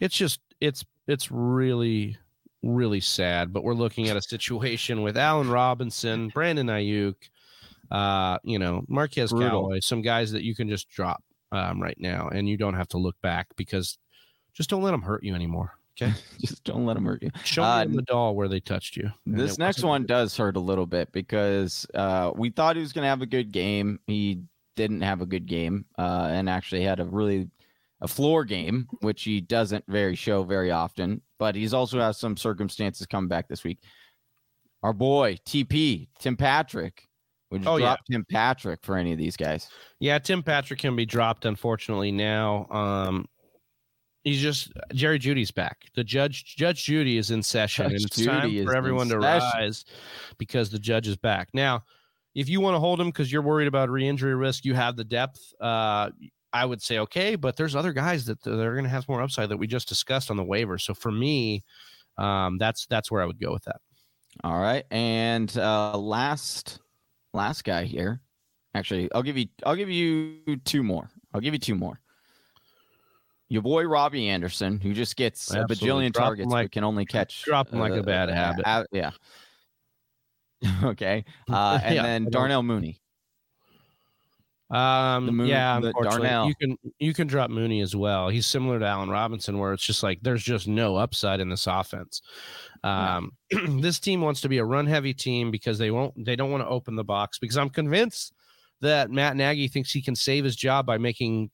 [0.00, 2.18] it's just it's it's really
[2.62, 3.52] really sad.
[3.52, 7.14] But we're looking at a situation with Allen Robinson, Brandon Aiyuk,
[7.90, 9.50] uh, you know, Marquez Brutal.
[9.50, 11.22] Callaway, some guys that you can just drop
[11.52, 13.98] um, right now, and you don't have to look back because
[14.54, 15.72] just don't let them hurt you anymore.
[16.00, 16.12] Okay.
[16.38, 17.30] Just don't let them hurt you.
[17.42, 19.10] Show uh, them the doll where they touched you.
[19.26, 23.02] This next one does hurt a little bit because uh, we thought he was going
[23.02, 23.98] to have a good game.
[24.06, 24.42] He
[24.76, 27.50] didn't have a good game uh, and actually had a really
[28.00, 31.20] a floor game, which he doesn't very show very often.
[31.36, 33.78] But he's also has some circumstances coming back this week.
[34.84, 37.07] Our boy TP Tim Patrick.
[37.50, 38.16] Would you oh, drop yeah.
[38.16, 39.68] Tim Patrick for any of these guys?
[40.00, 42.66] Yeah, Tim Patrick can be dropped, unfortunately, now.
[42.70, 43.26] Um,
[44.24, 45.86] He's just Jerry Jeudy's back.
[45.94, 49.18] The judge Judge Judy is in session, judge and it's Judy time for everyone to
[49.18, 49.84] rise
[50.36, 51.48] because the judge is back.
[51.54, 51.84] Now,
[52.34, 55.04] if you want to hold him because you're worried about re-injury risk, you have the
[55.04, 55.40] depth.
[55.60, 56.10] Uh,
[56.52, 59.48] I would say okay, but there's other guys that they're going to have more upside
[59.48, 60.78] that we just discussed on the waiver.
[60.78, 61.64] So for me,
[62.18, 63.80] um, that's that's where I would go with that.
[64.44, 66.80] All right, and uh, last
[67.38, 68.20] last guy here.
[68.74, 71.10] Actually, I'll give you I'll give you two more.
[71.32, 72.00] I'll give you two more
[73.48, 75.74] your boy Robbie Anderson, who just gets Absolutely.
[75.74, 78.28] a bajillion drop targets like, but can only catch drop him uh, like a bad
[78.28, 78.66] uh, habit.
[78.66, 79.10] Uh, yeah.
[80.84, 81.24] okay.
[81.50, 83.00] Uh, and yeah, then Darnell Mooney.
[84.70, 85.36] Um.
[85.36, 85.80] Moon, yeah.
[86.02, 86.48] Darnell.
[86.48, 88.28] You can you can drop Mooney as well.
[88.28, 91.66] He's similar to Allen Robinson, where it's just like there's just no upside in this
[91.66, 92.20] offense.
[92.84, 93.32] Um,
[93.80, 96.62] this team wants to be a run heavy team because they won't they don't want
[96.62, 98.34] to open the box because I'm convinced
[98.80, 101.50] that Matt Nagy thinks he can save his job by making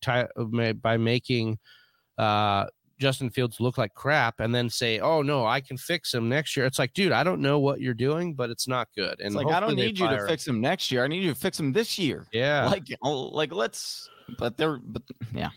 [0.82, 1.58] by making
[2.18, 2.66] uh,
[2.98, 6.56] Justin Fields look like crap and then say, "Oh no, I can fix him next
[6.56, 9.20] year." It's like, dude, I don't know what you're doing, but it's not good.
[9.20, 11.04] And it's like I don't need you to fix him next year.
[11.04, 12.26] I need you to fix him this year.
[12.32, 14.08] Yeah, like like let's.
[14.38, 15.02] But they're but
[15.34, 15.50] yeah,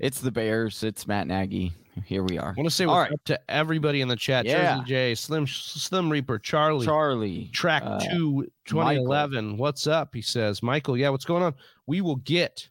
[0.00, 0.82] it's the Bears.
[0.82, 1.72] It's Matt Nagy.
[2.06, 2.48] Here we are.
[2.48, 3.12] I want to say what's right.
[3.12, 4.46] up to everybody in the chat.
[4.46, 4.76] Yeah.
[4.76, 9.44] Jersey J, Slim Slim Reaper, Charlie, Charlie, Track uh, Two, 2011.
[9.44, 9.58] Michael.
[9.58, 10.14] What's up?
[10.14, 10.96] He says, Michael.
[10.96, 11.54] Yeah, what's going on?
[11.86, 12.68] We will get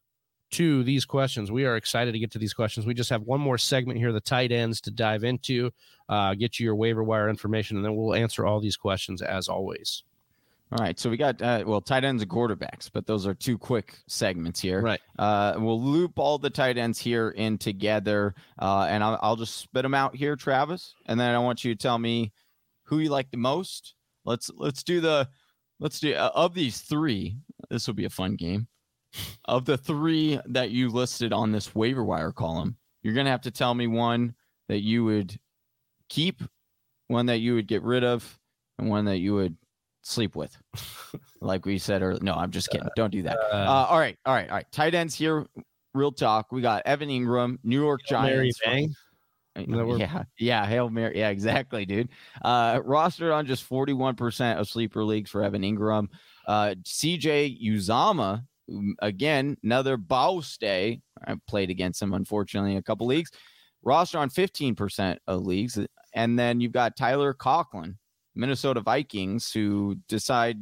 [0.52, 1.52] to these questions.
[1.52, 2.86] We are excited to get to these questions.
[2.86, 5.72] We just have one more segment here, the tight ends to dive into,
[6.10, 9.48] uh, get you your waiver wire information, and then we'll answer all these questions as
[9.48, 10.04] always.
[10.74, 13.58] All right, so we got uh, well tight ends and quarterbacks, but those are two
[13.58, 14.82] quick segments here.
[14.82, 15.02] Right.
[15.20, 19.58] Uh, we'll loop all the tight ends here in together, uh, and I'll, I'll just
[19.58, 22.32] spit them out here, Travis, and then I want you to tell me
[22.84, 23.96] who you like the most.
[24.24, 25.28] Let's let's do the
[25.82, 27.36] let's do uh, of these three.
[27.70, 28.68] This will be a fun game.
[29.46, 33.52] Of the three that you listed on this waiver wire column, you're gonna have to
[33.52, 34.36] tell me one
[34.70, 35.38] that you would
[36.10, 36.42] keep,
[37.08, 38.40] one that you would get rid of,
[38.78, 39.58] and one that you would
[40.02, 40.56] sleep with.
[41.42, 42.20] like we said earlier.
[42.22, 42.88] No, I'm just kidding.
[42.96, 43.38] Don't do that.
[43.38, 44.72] Uh, uh, all right, all right, all right.
[44.72, 45.46] Tight ends here.
[45.94, 46.52] Real talk.
[46.52, 48.60] We got Evan Engram, New York Giants.
[48.64, 48.96] Bang.
[49.58, 51.20] Yeah, yeah, Hail Mary.
[51.20, 52.10] Yeah, exactly, dude.
[52.42, 56.08] Uh, rostered on just 41% of sleeper leagues for Evan Engram.
[56.48, 58.44] Uh, CJ Uzomah, mm,
[59.00, 61.02] again, another bow stay.
[61.26, 63.32] I played against him, unfortunately, in a couple leagues.
[63.84, 65.80] Roster on 15% of leagues.
[66.14, 67.98] And then you've got Tyler Conklin,
[68.36, 70.58] Minnesota Vikings, who decide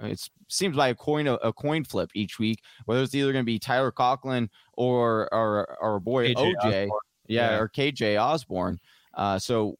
[0.00, 3.46] it seems like a coin a, coin flip each week, whether it's either going to
[3.46, 6.88] be Tyler Conklin or our our boy KJ OJ,
[7.26, 8.78] yeah, yeah, or KJ Osborn.
[9.14, 9.76] Uh, so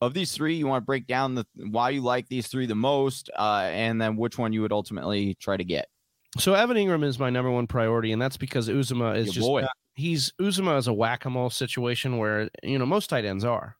[0.00, 2.74] of these three, you want to break down the why you like these three the
[2.74, 5.88] most, uh, and then which one you would ultimately try to get.
[6.38, 9.46] So Evan Engram is my number one priority, and that's because Uzomah is Your just
[9.46, 9.66] boy.
[9.94, 13.76] he's Uzomah is a whack a mole situation where you know most tight ends are.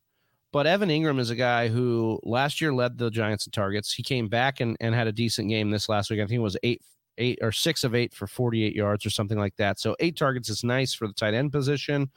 [0.51, 3.93] But Evan Engram is a guy who last year led the Giants in targets.
[3.93, 6.19] He came back and, and had a decent game this last week.
[6.19, 6.81] I think it was eight,
[7.19, 9.79] eight or six of eight for 48 yards or something like that.
[9.79, 12.09] So eight targets is nice for the tight end position.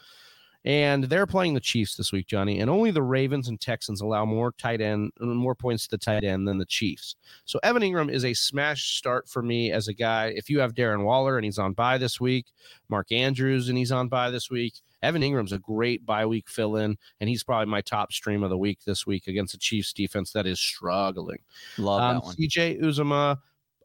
[0.64, 2.60] And they're playing the Chiefs this week, Johnny.
[2.60, 6.22] And only the Ravens and Texans allow more tight end, more points to the tight
[6.22, 7.16] end than the Chiefs.
[7.44, 10.32] So Evan Engram is a smash start for me as a guy.
[10.36, 12.46] If you have Darren Waller and he's on bye this week,
[12.88, 16.76] Mark Andrews and he's on bye this week, Evan Engram's a great bye week fill
[16.76, 19.92] in, and he's probably my top stream of the week this week against the Chiefs
[19.92, 21.40] defense that is struggling.
[21.76, 22.36] Love um, that one.
[22.36, 23.38] CJ Uzomah.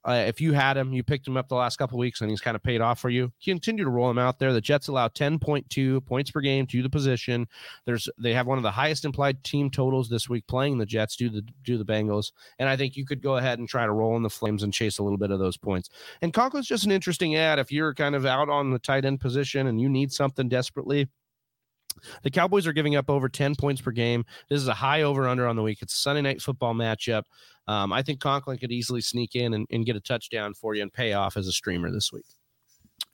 [0.08, 2.39] Uh, if you had him, you picked him up the last couple weeks, and he's
[2.39, 3.30] kind of paid off for you.
[3.43, 4.53] Continue to roll him out there.
[4.53, 7.45] The Jets allow 10.2 points per game to the position.
[7.86, 11.18] There's they have one of the highest implied team totals this week playing the Jets
[11.18, 13.91] do the do the Bengals, and I think you could go ahead and try to
[13.91, 15.89] roll in the Flames and chase a little bit of those points.
[16.22, 19.20] And Conklin's just an interesting ad if you're kind of out on the tight end
[19.20, 21.10] position and you need something desperately.
[22.24, 24.26] The Cowboys are giving up over 10 points per game.
[24.50, 25.82] This is a high over under on the week.
[25.82, 27.24] It's a Sunday night football matchup.
[27.68, 30.82] Um, I think Conklin could easily sneak in and, and get a touchdown for you
[30.82, 32.26] and pay off as a streamer this week.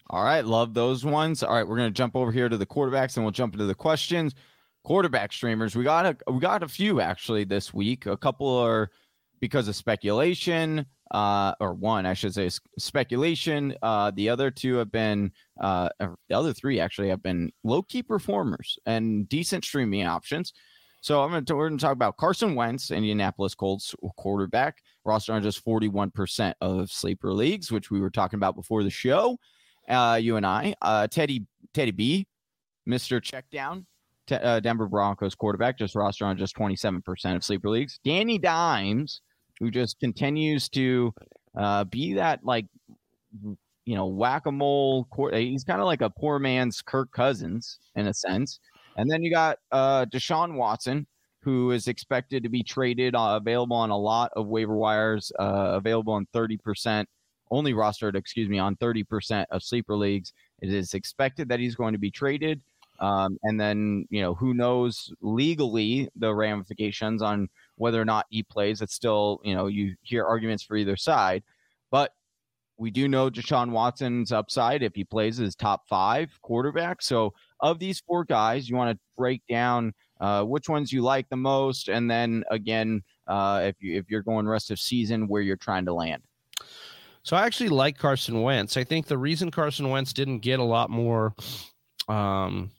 [0.10, 1.44] All right, love those ones.
[1.44, 3.66] All right, we're going to jump over here to the quarterbacks and we'll jump into
[3.66, 4.36] the questions.
[4.84, 8.06] Quarterback streamers, we got a we got a few actually this week.
[8.06, 8.92] A couple are
[9.40, 13.76] because of speculation uh, or one, I should say, speculation.
[13.82, 18.02] Uh, the other two have been, uh, the other three actually have been low key
[18.02, 20.54] performers and decent streaming options.
[21.02, 25.34] So I'm going to we're going to talk about Carson Wentz, Indianapolis Colts quarterback, roster
[25.34, 29.38] on just 41% of sleeper leagues, which we were talking about before the show.
[29.90, 32.26] Uh, you and I, uh, Teddy Teddy B,
[32.86, 33.86] Mister Checkdown,
[34.28, 38.00] T- uh, Denver Broncos quarterback, just roster on just 27% of sleeper leagues.
[38.06, 39.22] Danny Dimes
[39.60, 41.14] who just continues to
[41.58, 42.66] uh, be that like
[43.86, 45.08] you know whack a mole.
[45.32, 48.60] He's kind of like a poor man's Kirk Cousins in a sense.
[48.96, 51.08] And then you got uh, Deshaun Watson,
[51.42, 55.74] who is expected to be traded, uh, available on a lot of waiver wires, uh,
[55.74, 57.06] available on 30%,
[57.52, 60.34] only rostered, excuse me, on 30% of sleeper leagues.
[60.62, 62.62] It is expected that he's going to be traded.
[63.00, 68.44] Um, and then, you know, who knows legally the ramifications on whether or not he
[68.44, 68.82] plays.
[68.82, 71.44] It's still, you know, you hear arguments for either side,
[71.92, 72.12] but
[72.78, 77.02] we do know Deshaun Watson's upside if he plays his top five quarterback.
[77.02, 81.30] So, of these four guys, you want to break down uh, which ones you like
[81.30, 85.42] the most, and then again, uh, if you if you're going rest of season, where
[85.42, 86.24] you're trying to land.
[87.24, 88.76] So I actually like Carson Wentz.
[88.76, 91.34] I think the reason Carson Wentz didn't get a lot more
[92.10, 92.72] um,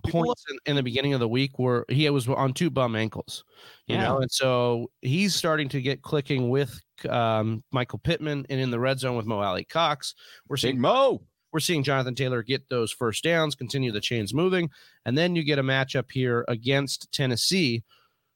[0.00, 3.44] points in, in, the beginning of the week where he was on two bum ankles,
[3.86, 4.04] you yeah.
[4.04, 8.80] know, and so he's starting to get clicking with um, Michael Pittman and in the
[8.80, 10.14] red zone with Mo Alie-Cox.
[10.48, 11.22] We're seeing Big Mo.
[11.52, 14.70] We're seeing Jonathan Taylor get those first downs, continue the chains moving,
[15.04, 17.82] and then you get a matchup here against Tennessee,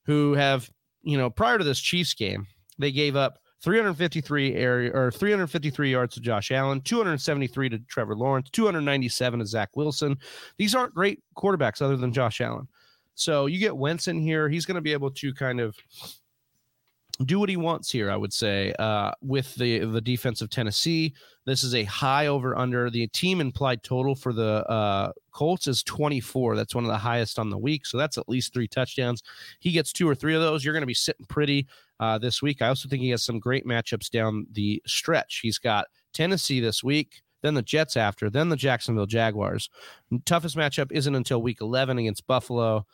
[0.06, 0.70] who have
[1.02, 2.46] you know prior to this Chiefs game
[2.78, 8.50] they gave up 353 area or 353 yards to Josh Allen, 273 to Trevor Lawrence,
[8.50, 10.18] 297 to Zach Wilson.
[10.58, 12.68] These aren't great quarterbacks other than Josh Allen.
[13.14, 14.50] So you get Wentz in here.
[14.50, 15.74] He's going to be able to kind of
[17.24, 21.14] do what he wants here, I would say, uh, with the the defense of Tennessee.
[21.46, 22.90] This is a high over under.
[22.90, 26.56] The team implied total for the uh, Colts is 24.
[26.56, 27.86] That's one of the highest on the week.
[27.86, 29.22] So that's at least three touchdowns.
[29.60, 30.64] He gets two or three of those.
[30.64, 31.66] You're going to be sitting pretty.
[32.00, 32.62] Uh, this week.
[32.62, 35.40] I also think he has some great matchups down the stretch.
[35.42, 39.68] He's got Tennessee this week, then the Jets after, then the Jacksonville Jaguars.
[40.24, 42.86] Toughest matchup isn't until week 11 against Buffalo.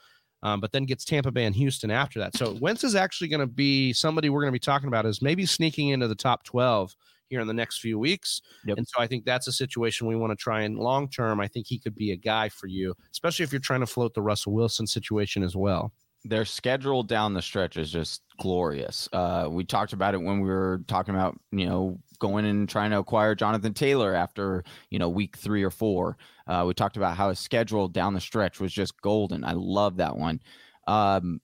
[0.42, 2.34] Um, but then gets Tampa Bay and Houston after that.
[2.34, 5.20] So Wentz is actually going to be somebody we're going to be talking about is
[5.20, 6.96] maybe sneaking into the top 12
[7.30, 8.42] here in the next few weeks.
[8.66, 8.78] Yep.
[8.78, 11.40] And so I think that's a situation we want to try and long term.
[11.40, 14.14] I think he could be a guy for you, especially if you're trying to float
[14.14, 15.92] the Russell Wilson situation as well.
[16.24, 19.08] Their schedule down the stretch is just glorious.
[19.12, 22.90] Uh, we talked about it when we were talking about, you know, going and trying
[22.90, 26.18] to acquire Jonathan Taylor after, you know, week three or four.
[26.46, 29.44] Uh, we talked about how his schedule down the stretch was just golden.
[29.44, 30.40] I love that one.
[30.86, 31.40] Um,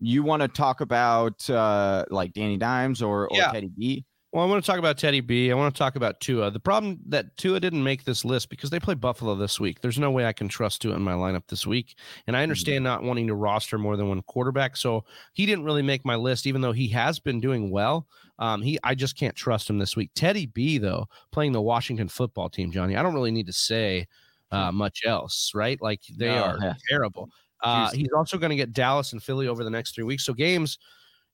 [0.00, 3.50] you want to talk about uh, like Danny Dimes or, or yeah.
[3.50, 4.04] Teddy B?
[4.30, 5.50] Well, I want to talk about Teddy B.
[5.50, 6.50] I want to talk about Tua.
[6.50, 9.80] The problem that Tua didn't make this list because they play Buffalo this week.
[9.80, 11.96] There's no way I can trust Tua in my lineup this week.
[12.26, 12.42] And I mm-hmm.
[12.42, 14.76] understand not wanting to roster more than one quarterback.
[14.76, 18.06] So he didn't really make my list, even though he has been doing well.
[18.38, 20.10] Um, he I just can't trust him this week.
[20.14, 22.96] Teddy B, though, playing the Washington football team, Johnny.
[22.96, 24.06] I don't really need to say
[24.50, 25.80] uh, much else, right?
[25.80, 26.74] Like they no, are yeah.
[26.88, 27.30] terrible.
[27.62, 30.24] Uh, he's also going to get Dallas and Philly over the next three weeks.
[30.24, 30.78] So games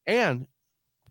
[0.07, 0.47] and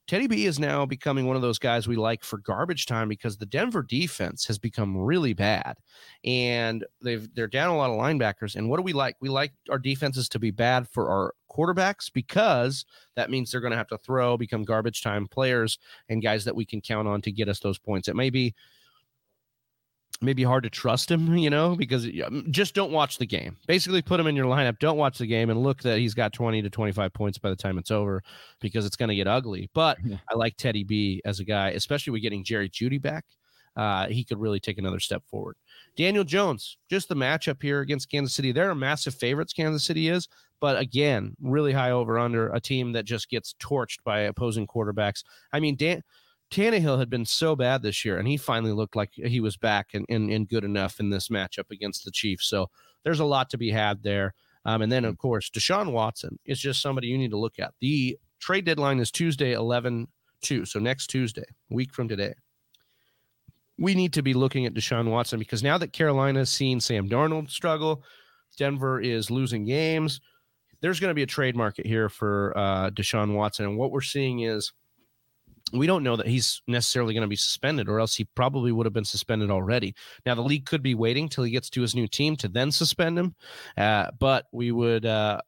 [0.06, 3.38] Teddy B is now becoming one of those guys we like for garbage time because
[3.38, 5.78] the Denver defense has become really bad,
[6.26, 8.56] and they've they're down a lot of linebackers.
[8.56, 9.16] And what do we like?
[9.22, 12.86] We like our defenses to be bad for our quarterbacks because
[13.16, 15.80] that means they're going to have to throw, become garbage time players,
[16.10, 18.10] and guys that we can count on to get us those points.
[18.10, 18.54] It may be
[20.24, 22.07] maybe hard to trust him, you know, because
[22.49, 23.57] just don't watch the game.
[23.67, 26.34] Basically, put him in your lineup, don't watch the game, and look that he's got
[26.34, 28.24] 20 to 25 points by the time it's over
[28.59, 29.69] because it's going to get ugly.
[29.74, 30.17] But yeah.
[30.32, 33.26] I like Teddy B as a guy, especially with getting Jerry Jeudy back.
[33.76, 35.55] Uh, he could really take another step forward.
[35.95, 38.51] Daniel Jones, just the matchup here against Kansas City.
[38.51, 40.28] They're a massive favorites, Kansas City is,
[40.61, 45.24] but again, really high over under a team that just gets torched by opposing quarterbacks.
[45.51, 46.03] I mean, Dan.
[46.54, 49.95] Tannehill had been so bad this year, and he finally looked like he was back
[49.95, 52.47] and, and, and good enough in this matchup against the Chiefs.
[52.47, 52.70] So
[53.04, 54.36] there's a lot to be had there.
[54.64, 57.74] Um, and then, of course, Deshaun Watson is just somebody you need to look at.
[57.82, 60.08] The trade deadline is Tuesday, 11
[60.43, 60.66] 2.
[60.66, 62.34] So next Tuesday, week from today.
[63.80, 67.49] We need to be looking at Deshaun Watson because now that Carolina's seen Sam Darnold
[67.49, 68.04] struggle,
[68.58, 70.22] Denver is losing games.
[70.82, 73.66] There's going to be a trade market here for uh, Deshaun Watson.
[73.66, 74.72] And what we're seeing is
[75.74, 78.86] we don't know that he's necessarily going to be suspended, or else he probably would
[78.86, 79.95] have been suspended already.
[80.26, 82.71] Now, the league could be waiting till he gets to his new team to then
[82.71, 83.36] suspend him,
[83.78, 85.05] uh, but we would.
[85.05, 85.41] Uh,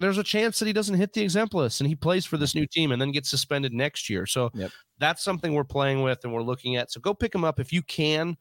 [0.00, 2.66] there's a chance that he doesn't hit the exemplars and he plays for this new
[2.66, 4.26] team and then gets suspended next year.
[4.26, 4.70] So yep.
[4.98, 6.90] that's something we're playing with and we're looking at.
[6.90, 8.36] So go pick him up if you can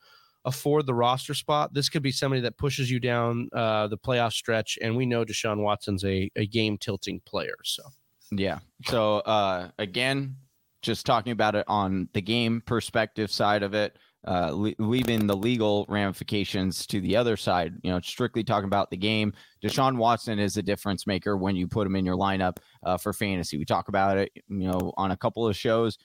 [0.45, 1.73] afford the roster spot.
[1.73, 4.77] This could be somebody that pushes you down uh, the playoff stretch.
[4.81, 7.55] And we know Deshaun Watson's a, a game tilting player.
[7.63, 7.83] So
[8.31, 8.59] yeah.
[8.85, 10.35] So uh, again,
[10.83, 15.35] just talking about it on the game perspective side of it, uh, le- leaving the
[15.35, 19.33] legal ramifications to the other side, you know, strictly talking about the game.
[19.63, 23.13] Deshaun Watson is a difference maker when you put him in your lineup uh, for
[23.13, 23.57] fantasy.
[23.57, 25.97] We talk about it, you know, on a couple of shows.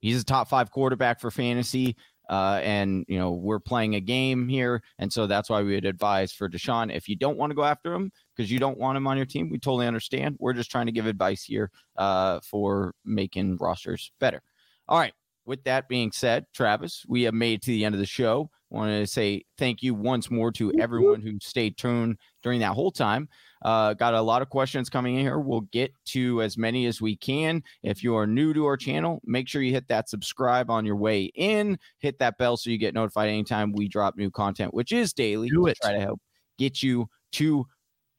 [0.00, 1.96] He's a top five quarterback for fantasy.
[2.28, 5.84] Uh, and you know we're playing a game here, and so that's why we would
[5.84, 6.94] advise for Deshaun.
[6.94, 9.26] If you don't want to go after him because you don't want him on your
[9.26, 10.36] team, we totally understand.
[10.38, 14.42] We're just trying to give advice here uh, for making rosters better.
[14.88, 15.12] All right.
[15.44, 18.50] With that being said, Travis, we have made to the end of the show.
[18.76, 22.90] Want to say thank you once more to everyone who stayed tuned during that whole
[22.90, 23.26] time.
[23.62, 25.38] Uh, got a lot of questions coming in here.
[25.38, 27.62] We'll get to as many as we can.
[27.82, 30.96] If you are new to our channel, make sure you hit that subscribe on your
[30.96, 31.78] way in.
[32.00, 35.48] Hit that bell so you get notified anytime we drop new content, which is daily.
[35.48, 35.78] Do it.
[35.80, 36.20] Try to help
[36.58, 37.66] get you to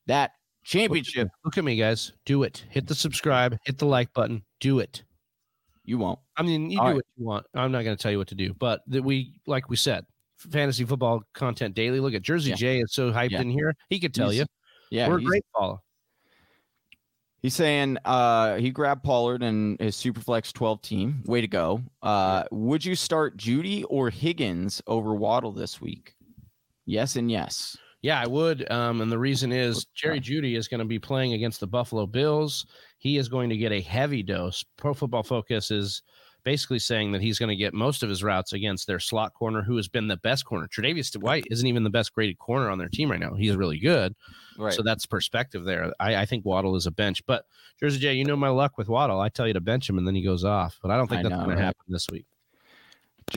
[0.08, 0.32] that
[0.64, 1.30] championship.
[1.45, 2.14] Look at, me, guys.
[2.26, 2.66] Do it.
[2.72, 3.58] Hit the subscribe.
[3.64, 4.43] Hit the like button.
[4.60, 5.03] Do it.
[5.86, 6.20] You won't.
[6.36, 6.95] I mean, you All do right.
[6.95, 7.45] what you want.
[7.53, 10.03] I'm not going to tell you what to do, but that we, like we said,
[10.38, 12.00] fantasy football content daily.
[12.00, 12.56] Look at Jersey yeah.
[12.56, 13.42] J is so hyped yeah.
[13.42, 13.74] in here.
[13.90, 14.46] He could tell he's, you.
[14.92, 15.82] Yeah, we're a great follow.
[17.42, 21.24] He's saying uh, he grabbed Pollard and his Superflex 12 team.
[21.26, 21.82] Way to go.
[22.02, 22.44] Uh.
[22.52, 26.16] Would you start Jeudy or Higgins over Waddle this week?
[26.86, 27.78] Yes and yes.
[28.02, 28.70] Yeah, I would.
[28.72, 32.06] Um, and the reason is Jerry Jeudy is going to be playing against the Buffalo
[32.06, 32.66] Bills.
[33.00, 34.64] He is going to get a heavy dose.
[34.78, 36.04] Pro Football Focus is
[36.48, 39.62] basically saying that he's going to get most of his routes against their slot corner,
[39.62, 40.66] who has been the best corner.
[40.66, 43.34] Tre'Davious White isn't even the best graded corner on their team right now.
[43.34, 44.16] He's really good.
[44.58, 44.72] Right.
[44.72, 45.91] So that's perspective there.
[46.00, 47.43] I, I, think Waddle is a bench, but
[47.82, 49.20] Jersey J, you know my luck with Waddle.
[49.20, 51.20] I tell you to bench him and then he goes off, but I don't think
[51.20, 51.56] I that's going right?
[51.58, 52.26] to happen this week.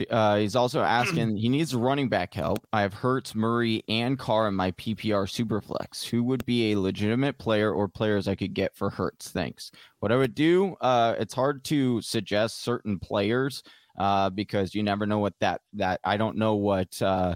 [0.09, 1.35] Uh, he's also asking.
[1.35, 2.65] he needs running back help.
[2.71, 6.05] I have Hurts, Murray, and Carr in my PPR superflex.
[6.05, 9.29] Who would be a legitimate player or players I could get for Hurts?
[9.29, 9.71] Thanks.
[9.99, 10.75] What I would do.
[10.79, 13.63] Uh, it's hard to suggest certain players
[13.97, 17.35] uh, because you never know what that that I don't know what uh,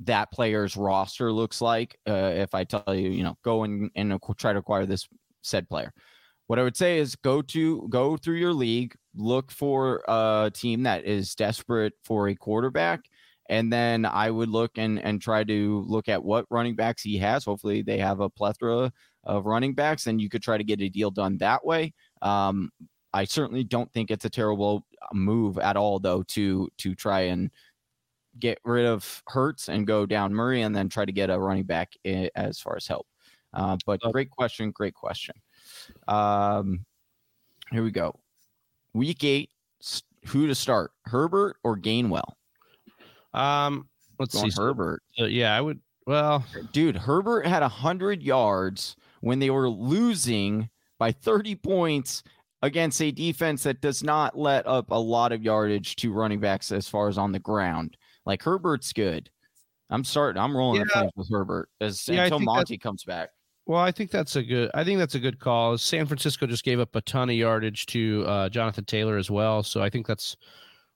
[0.00, 1.98] that player's roster looks like.
[2.06, 5.08] Uh, if I tell you, you know, go and and try to acquire this
[5.42, 5.92] said player.
[6.48, 10.82] What I would say is go to go through your league, look for a team
[10.84, 13.00] that is desperate for a quarterback,
[13.50, 17.18] and then I would look and and try to look at what running backs he
[17.18, 17.44] has.
[17.44, 18.90] Hopefully, they have a plethora
[19.24, 21.92] of running backs, and you could try to get a deal done that way.
[22.22, 22.70] Um,
[23.12, 27.50] I certainly don't think it's a terrible move at all, though, to to try and
[28.38, 31.64] get rid of Hurts and go down Murray, and then try to get a running
[31.64, 31.92] back
[32.36, 33.06] as far as help.
[33.52, 35.34] Uh, but great question, great question.
[36.06, 36.84] Um,
[37.70, 38.14] here we go.
[38.94, 39.50] Week eight,
[40.26, 42.32] who to start, Herbert or Gainwell?
[43.34, 43.88] Um,
[44.18, 45.02] let's Going see, Herbert.
[45.18, 45.80] Uh, yeah, I would.
[46.06, 52.22] Well, dude, Herbert had a hundred yards when they were losing by 30 points
[52.62, 56.72] against a defense that does not let up a lot of yardage to running backs
[56.72, 57.96] as far as on the ground.
[58.26, 59.30] Like Herbert's good.
[59.90, 60.42] I'm starting.
[60.42, 61.02] I'm rolling yeah.
[61.02, 63.30] the with Herbert as yeah, until Monty comes back.
[63.68, 64.70] Well, I think that's a good.
[64.72, 65.76] I think that's a good call.
[65.76, 69.62] San Francisco just gave up a ton of yardage to uh, Jonathan Taylor as well,
[69.62, 70.38] so I think that's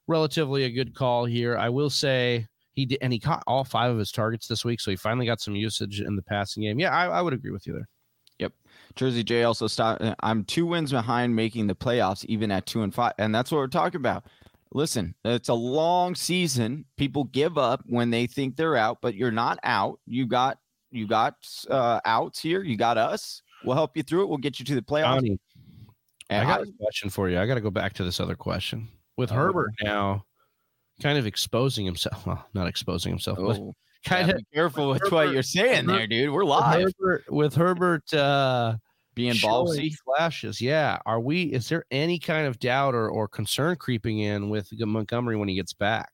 [0.07, 1.55] relatively a good call here.
[1.55, 4.81] I will say he did, and he caught all five of his targets this week,
[4.81, 6.79] so he finally got some usage in the passing game.
[6.79, 7.87] Yeah, I, I would agree with you there.
[8.39, 8.53] Yep.
[8.95, 10.01] Jersey J also stopped.
[10.01, 13.51] Uh, I'm two wins behind making the playoffs, even at two and five, and that's
[13.51, 14.25] what we're talking about.
[14.73, 16.85] Listen, it's a long season.
[16.97, 19.99] People give up when they think they're out, but you're not out.
[20.07, 20.57] You got
[20.93, 21.35] you got
[21.69, 22.63] uh, outs here.
[22.63, 23.41] You got us.
[23.63, 24.29] We'll help you through it.
[24.29, 25.15] We'll get you to the playoffs.
[25.15, 25.39] Johnny,
[26.29, 27.39] I got a question for you.
[27.39, 28.87] I got to go back to this other question
[29.17, 29.35] with oh.
[29.35, 30.25] Herbert now,
[31.01, 32.25] kind of exposing himself.
[32.27, 33.47] Well, not exposing himself, oh.
[33.47, 33.59] but
[34.09, 36.33] kind yeah, of careful with Herbert, what you're saying Herbert, there, dude.
[36.33, 36.83] We're live.
[36.83, 38.75] With Herbert, with Herbert uh,
[39.15, 40.61] being ballsy flashes.
[40.61, 40.99] Yeah.
[41.05, 41.43] Are we?
[41.43, 45.55] Is there any kind of doubt or, or concern creeping in with Montgomery when he
[45.55, 46.09] gets back?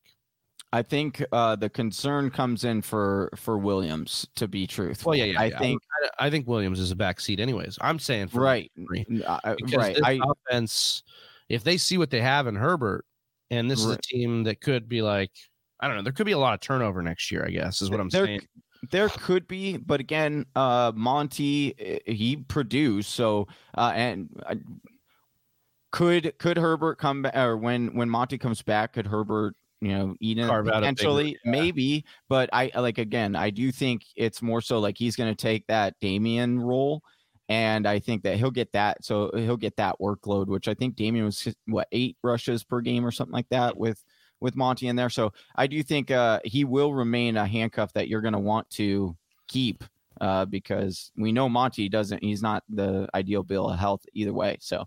[0.72, 5.11] I think uh, the concern comes in for for Williams to be truthful.
[5.11, 5.41] Well, yeah, yeah.
[5.41, 5.59] I yeah.
[5.59, 5.82] think
[6.20, 7.78] I, I, think Williams is a backseat, anyways.
[7.82, 8.72] I'm saying for right,
[9.26, 9.39] uh,
[9.74, 9.99] right.
[10.03, 11.03] I, offense,
[11.47, 13.05] if they see what they have in Herbert,
[13.49, 13.91] and this right.
[13.91, 15.32] is a team that could be like,
[15.80, 17.43] I don't know, there could be a lot of turnover next year.
[17.43, 18.41] I guess is what I'm there, saying.
[18.91, 24.30] There could be, but again, uh, Monty eh, he produced so uh, and.
[24.45, 24.55] Uh,
[25.91, 28.93] could could Herbert come back or when when Monty comes back?
[28.93, 31.52] Could Herbert you know, Eden potentially, yeah.
[31.52, 32.06] maybe.
[32.28, 35.66] But I like again, I do think it's more so like he's going to take
[35.68, 37.02] that Damien role,
[37.48, 39.04] and I think that he'll get that.
[39.04, 43.06] So he'll get that workload, which I think Damien was what eight rushes per game
[43.06, 44.04] or something like that with
[44.42, 45.10] with Monty in there.
[45.10, 48.70] So I do think uh, he will remain a handcuff that you're going to want
[48.72, 49.16] to
[49.48, 49.84] keep.
[50.22, 54.58] Uh, because we know Monty doesn't, he's not the ideal bill of health either way.
[54.60, 54.84] So,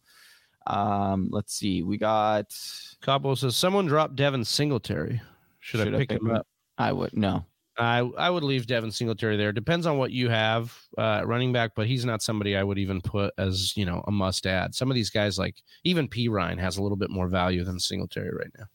[0.67, 1.83] um, let's see.
[1.83, 2.55] We got
[3.03, 5.21] Cabo says someone dropped Devin Singletary.
[5.61, 6.47] Should, Should I, pick I pick him up?
[6.79, 7.45] I would no.
[7.79, 9.53] I I would leave Devin Singletary there.
[9.53, 13.01] Depends on what you have uh, running back, but he's not somebody I would even
[13.01, 14.75] put as you know a must add.
[14.75, 18.31] Some of these guys like even Perine has a little bit more value than Singletary
[18.37, 18.67] right now.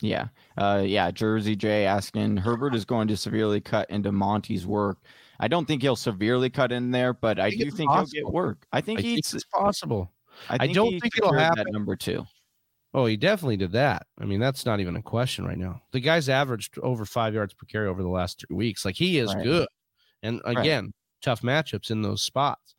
[0.00, 0.28] Yeah,
[0.58, 1.10] uh, yeah.
[1.10, 4.98] Jersey J asking Herbert is going to severely cut into Monty's work.
[5.40, 8.10] I don't think he'll severely cut in there, but I, I do think possible.
[8.12, 8.66] he'll get work.
[8.72, 10.12] I think, I think it's possible.
[10.48, 11.66] I, I don't think it'll happen.
[11.70, 12.24] number two.
[12.92, 14.06] Oh, he definitely did that.
[14.20, 15.82] I mean, that's not even a question right now.
[15.92, 18.84] The guy's averaged over five yards per carry over the last three weeks.
[18.84, 19.42] Like he is right.
[19.42, 19.68] good.
[20.22, 20.92] And again, right.
[21.20, 22.76] tough matchups in those spots.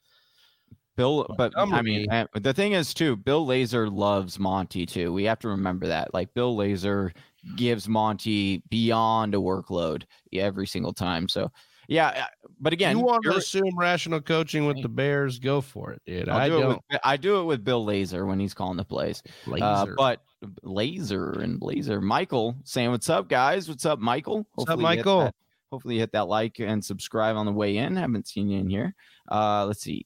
[0.96, 5.12] Bill, but I mean, the thing is too, Bill Lazor loves Monty too.
[5.12, 6.14] We have to remember that.
[6.14, 7.12] Like Bill Lazor
[7.58, 11.28] gives Monty beyond a workload every single time.
[11.28, 11.52] So
[11.88, 15.40] yeah, uh, but again, you want to assume rational coaching with the Bears?
[15.40, 16.30] Go for it, dude.
[16.30, 18.86] I'll I do not With, I do it with Bill Lazor when he's calling the
[18.86, 19.24] plays.
[19.62, 20.22] Uh, but
[20.64, 23.68] Lazor and Blazer, Michael saying, "What's up, guys?
[23.68, 24.48] What's up, Michael?
[24.56, 25.20] What's up, Michael?
[25.26, 25.36] That,
[25.72, 27.96] hopefully, hit that like and subscribe on the way in.
[27.96, 28.96] Haven't seen you in here.
[29.32, 30.06] Uh, let's see.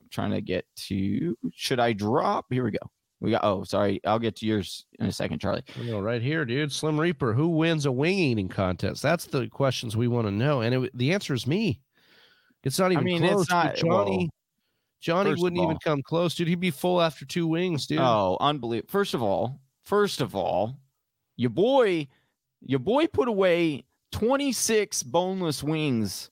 [0.00, 1.36] I'm trying to get to.
[1.54, 2.46] Should I drop?
[2.50, 2.90] Here we go.
[3.22, 3.44] We got.
[3.44, 4.00] Oh, sorry.
[4.04, 5.62] I'll get to yours in a second, Charlie.
[5.80, 6.72] You know, right here, dude.
[6.72, 7.32] Slim Reaper.
[7.32, 9.00] Who wins a wing eating contest?
[9.00, 11.78] That's the questions we want to know, and it, the answer is me.
[12.64, 13.42] It's not even I mean, close.
[13.42, 14.18] It's not, Johnny.
[14.18, 14.28] Well,
[15.00, 16.48] Johnny wouldn't all, even come close, dude.
[16.48, 18.00] He'd be full after two wings, dude.
[18.00, 18.90] Oh, unbelievable!
[18.90, 20.76] First of all, first of all,
[21.36, 22.08] your boy,
[22.60, 26.28] your boy put away twenty six boneless wings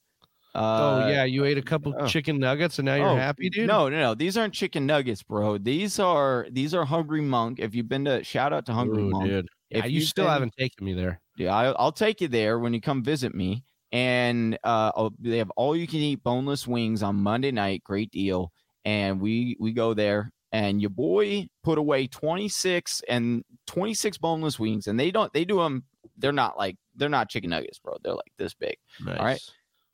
[0.54, 2.06] uh, oh yeah, you ate a couple oh.
[2.06, 3.68] chicken nuggets and now you're oh, happy, dude.
[3.68, 4.14] No, no, no.
[4.14, 5.58] These aren't chicken nuggets, bro.
[5.58, 7.60] These are these are Hungry Monk.
[7.60, 9.48] If you've been to shout out to Hungry Ooh, Monk, dude.
[9.70, 12.58] If yeah, you still been, haven't taken me there, yeah, I, will take you there
[12.58, 13.64] when you come visit me.
[13.92, 17.82] And uh, they have all you can eat boneless wings on Monday night.
[17.82, 18.52] Great deal.
[18.84, 24.86] And we we go there, and your boy put away 26 and 26 boneless wings,
[24.86, 25.84] and they don't they do them.
[26.16, 27.96] They're not like they're not chicken nuggets, bro.
[28.02, 28.76] They're like this big.
[29.04, 29.18] Nice.
[29.18, 29.40] All right.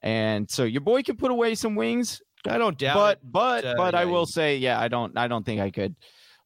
[0.07, 2.22] And so your boy can put away some wings.
[2.48, 3.20] I don't doubt but, it.
[3.24, 5.96] But uh, but yeah, I will say, yeah, I don't I don't think I could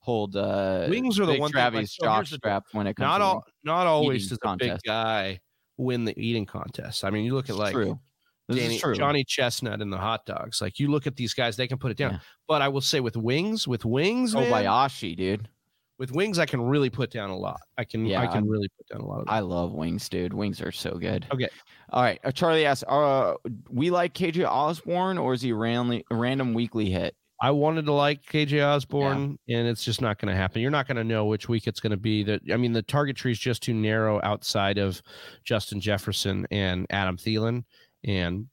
[0.00, 3.20] hold uh wings are the one Travis thing, like, so strap when it comes not
[3.20, 5.40] all not always does a big guy
[5.76, 7.04] win the eating contest.
[7.04, 8.00] I mean, you look at like true.
[8.50, 10.62] Danny, Johnny Chestnut and the hot dogs.
[10.62, 12.12] Like you look at these guys, they can put it down.
[12.12, 12.18] Yeah.
[12.48, 15.50] But I will say with wings, with wings, oh Bayashi, dude.
[16.00, 17.60] With wings, I can really put down a lot.
[17.76, 19.20] I can, yeah, I can really put down a lot.
[19.20, 20.32] Of I love wings, dude.
[20.32, 21.26] Wings are so good.
[21.30, 21.48] Okay,
[21.90, 22.18] all right.
[22.24, 23.34] Uh, Charlie asks, "Uh,
[23.68, 28.24] we like KJ Osborn or is he randomly random weekly hit?" I wanted to like
[28.24, 29.58] KJ Osborn yeah.
[29.58, 30.62] and it's just not going to happen.
[30.62, 32.22] You're not going to know which week it's going to be.
[32.22, 35.02] That I mean, the target tree is just too narrow outside of
[35.44, 37.64] Justin Jefferson and Adam Thielen,
[38.04, 38.46] and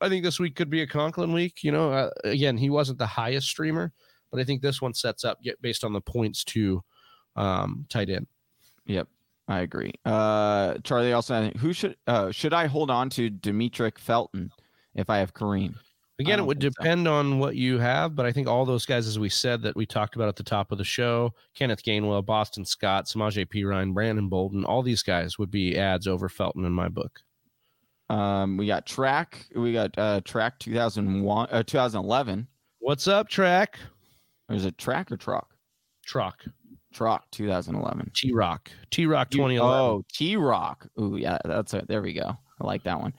[0.00, 1.62] I think this week could be a Conklin week.
[1.62, 3.92] You know, uh, again, he wasn't the highest streamer,
[4.34, 6.82] but I think this one sets up based on the points to
[7.36, 8.26] um, tight end.
[8.84, 9.06] Yep,
[9.46, 9.92] I agree.
[10.04, 14.50] Uh, Charlie also, who should uh, should I hold on to Demetric Felton
[14.96, 15.76] if I have Kareem?
[16.18, 17.14] Again, it would depend so.
[17.14, 19.86] on what you have, but I think all those guys, as we said, that we
[19.86, 24.28] talked about at the top of the show, Kenneth Gainwell, Boston Scott, Samaje Perine, Brandon
[24.28, 27.20] Bolden, all these guys would be ads over Felton in my book.
[28.10, 32.48] Um, we got track, we got uh track 2001, uh, 2011.
[32.80, 33.78] What's up, track?
[34.48, 35.54] Or is it track or truck?
[36.04, 36.44] Truck.
[36.92, 38.12] Truck 2011.
[38.14, 38.70] T Rock.
[38.90, 39.80] T Rock 2011.
[39.80, 40.86] Oh, T Rock.
[41.00, 41.88] Ooh, yeah, that's it.
[41.88, 42.36] There we go.
[42.60, 43.12] I like that one.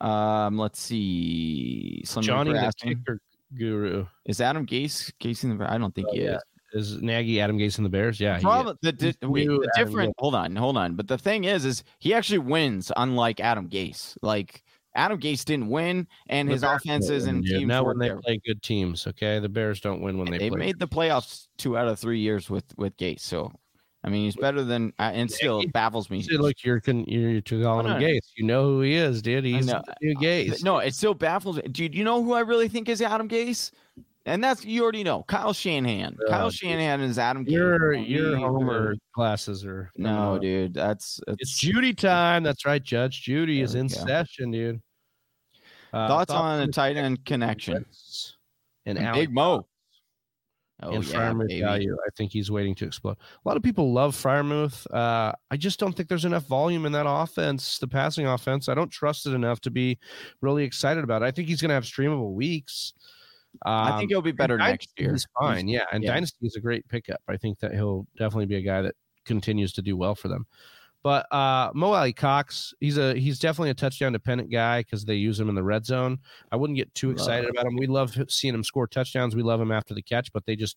[0.00, 2.02] Um, let's see.
[2.04, 3.20] Slim Johnny the kicker
[3.56, 4.06] guru.
[4.24, 5.72] Is Adam Gase in the?
[5.72, 6.36] I don't think oh, he yeah.
[6.36, 6.42] is.
[6.72, 8.20] Is Nagy Adam Gase in the Bears?
[8.20, 8.38] Yeah.
[8.38, 10.14] Problem, the, the, wait, the different.
[10.18, 10.94] Hold on, hold on.
[10.94, 14.16] But the thing is, is he actually wins, unlike Adam Gase.
[14.22, 14.62] Like
[14.94, 17.66] Adam Gase didn't win, and the his Bears offenses and teams.
[17.66, 18.18] Now when they there.
[18.18, 20.38] play good teams, okay, the Bears don't win when they.
[20.38, 23.52] They made the playoffs two out of three years with with Gase, so
[24.02, 26.24] I mean, he's better than, uh, and still it baffles me.
[26.30, 28.30] look, you're you're calling him Gase.
[28.36, 29.44] You know who he is, dude.
[29.44, 30.64] He's new Gase.
[30.64, 31.94] No, it still baffles me, dude.
[31.94, 33.72] You know who I really think is Adam Gase?
[34.26, 36.16] And that's you already know Kyle Shanahan.
[36.26, 37.44] Uh, Kyle Shanahan is Adam.
[37.48, 40.74] Your your Homer glasses are no, dude.
[40.74, 42.42] That's it's, it's, Judy time.
[42.42, 43.94] That's right, Judge Judy is in go.
[43.94, 44.80] session, dude.
[45.92, 47.86] Uh, thoughts, thoughts on a tight end connection
[48.84, 49.66] and Big Mo.
[50.82, 51.96] Oh, and yeah, Freiermuth value.
[52.06, 53.16] I think he's waiting to explode.
[53.44, 54.86] A lot of people love Freiermuth.
[54.92, 58.68] Uh, I just don't think there's enough volume in that offense, the passing offense.
[58.68, 59.98] I don't trust it enough to be
[60.40, 61.26] really excited about it.
[61.26, 62.94] I think he's going to have streamable weeks.
[63.66, 65.12] Um, I think he'll be better next year.
[65.12, 65.84] He's fine, yeah.
[65.92, 66.14] And yeah.
[66.14, 67.20] Dynasty is a great pickup.
[67.28, 68.94] I think that he'll definitely be a guy that
[69.24, 70.46] continues to do well for them.
[71.02, 75.40] But uh, Mo Alie-Cox, he's a he's definitely a touchdown dependent guy because they use
[75.40, 76.18] him in the red zone.
[76.52, 77.76] I wouldn't get too excited about him.
[77.76, 79.34] We love seeing him score touchdowns.
[79.34, 80.76] We love him after the catch, but they just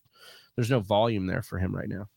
[0.56, 2.08] there's no volume there for him right now.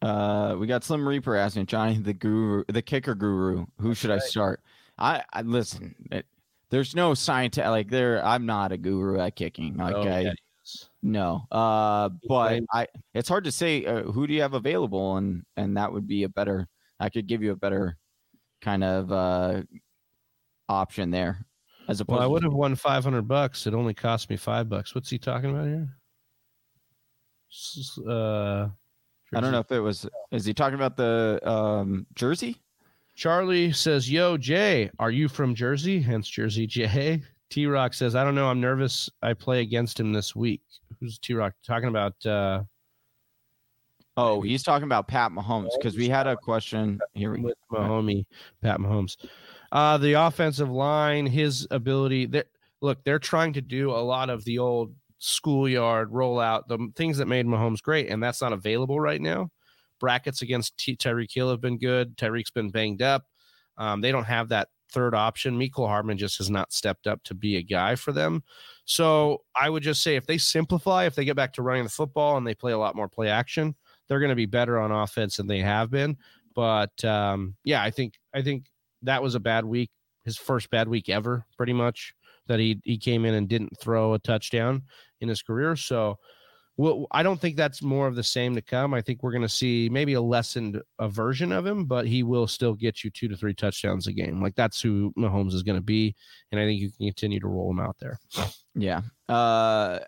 [0.00, 3.66] Uh, we got Slim Reaper asking Johnny the guru, the kicker guru.
[3.80, 4.60] Who should I start?
[4.96, 5.96] I, I listen.
[6.12, 6.24] It,
[6.70, 8.24] there's no science like there.
[8.24, 9.76] I'm not a guru at kicking.
[9.76, 10.32] Like oh, I,
[11.02, 11.46] no.
[11.50, 12.86] Uh, but I.
[13.14, 16.24] It's hard to say uh, who do you have available, and and that would be
[16.24, 16.68] a better
[17.00, 17.96] I could give you a better
[18.60, 19.62] kind of uh,
[20.68, 21.44] option there.
[21.88, 23.66] As opposed, well, I would have won five hundred bucks.
[23.66, 24.94] It only cost me five bucks.
[24.94, 25.88] What's he talking about here?
[28.06, 28.68] Uh,
[29.34, 30.06] I don't know if it was.
[30.30, 32.60] Is he talking about the um, jersey?
[33.18, 36.00] Charlie says, "Yo, Jay, are you from Jersey?
[36.00, 38.46] Hence Jersey Jay." T Rock says, "I don't know.
[38.46, 39.10] I'm nervous.
[39.20, 40.62] I play against him this week."
[41.00, 42.24] Who's T Rock talking about?
[42.24, 42.62] Uh,
[44.16, 48.24] Oh, he's talking about Pat Mahomes because we had a question here with Mahomes,
[48.62, 49.16] Pat Mahomes.
[49.70, 52.28] Uh, the offensive line, his ability.
[52.80, 57.26] Look, they're trying to do a lot of the old schoolyard rollout, the things that
[57.26, 59.50] made Mahomes great, and that's not available right now.
[59.98, 62.16] Brackets against Ty- Tyreek Hill have been good.
[62.16, 63.24] Tyreek's been banged up.
[63.76, 65.58] Um, they don't have that third option.
[65.58, 68.42] Mecole Hardman just has not stepped up to be a guy for them.
[68.84, 71.90] So I would just say if they simplify, if they get back to running the
[71.90, 73.74] football and they play a lot more play action,
[74.08, 76.16] they're going to be better on offense than they have been.
[76.54, 78.66] But um, yeah, I think I think
[79.02, 79.90] that was a bad week,
[80.24, 82.14] his first bad week ever, pretty much.
[82.46, 84.82] That he he came in and didn't throw a touchdown
[85.20, 85.76] in his career.
[85.76, 86.18] So
[86.78, 88.94] well, I don't think that's more of the same to come.
[88.94, 92.22] I think we're going to see maybe a lessened a version of him, but he
[92.22, 94.40] will still get you two to three touchdowns a game.
[94.40, 96.14] Like that's who Mahomes is going to be,
[96.52, 98.18] and I think you can continue to roll him out there.
[98.74, 99.02] Yeah.
[99.28, 99.98] Uh,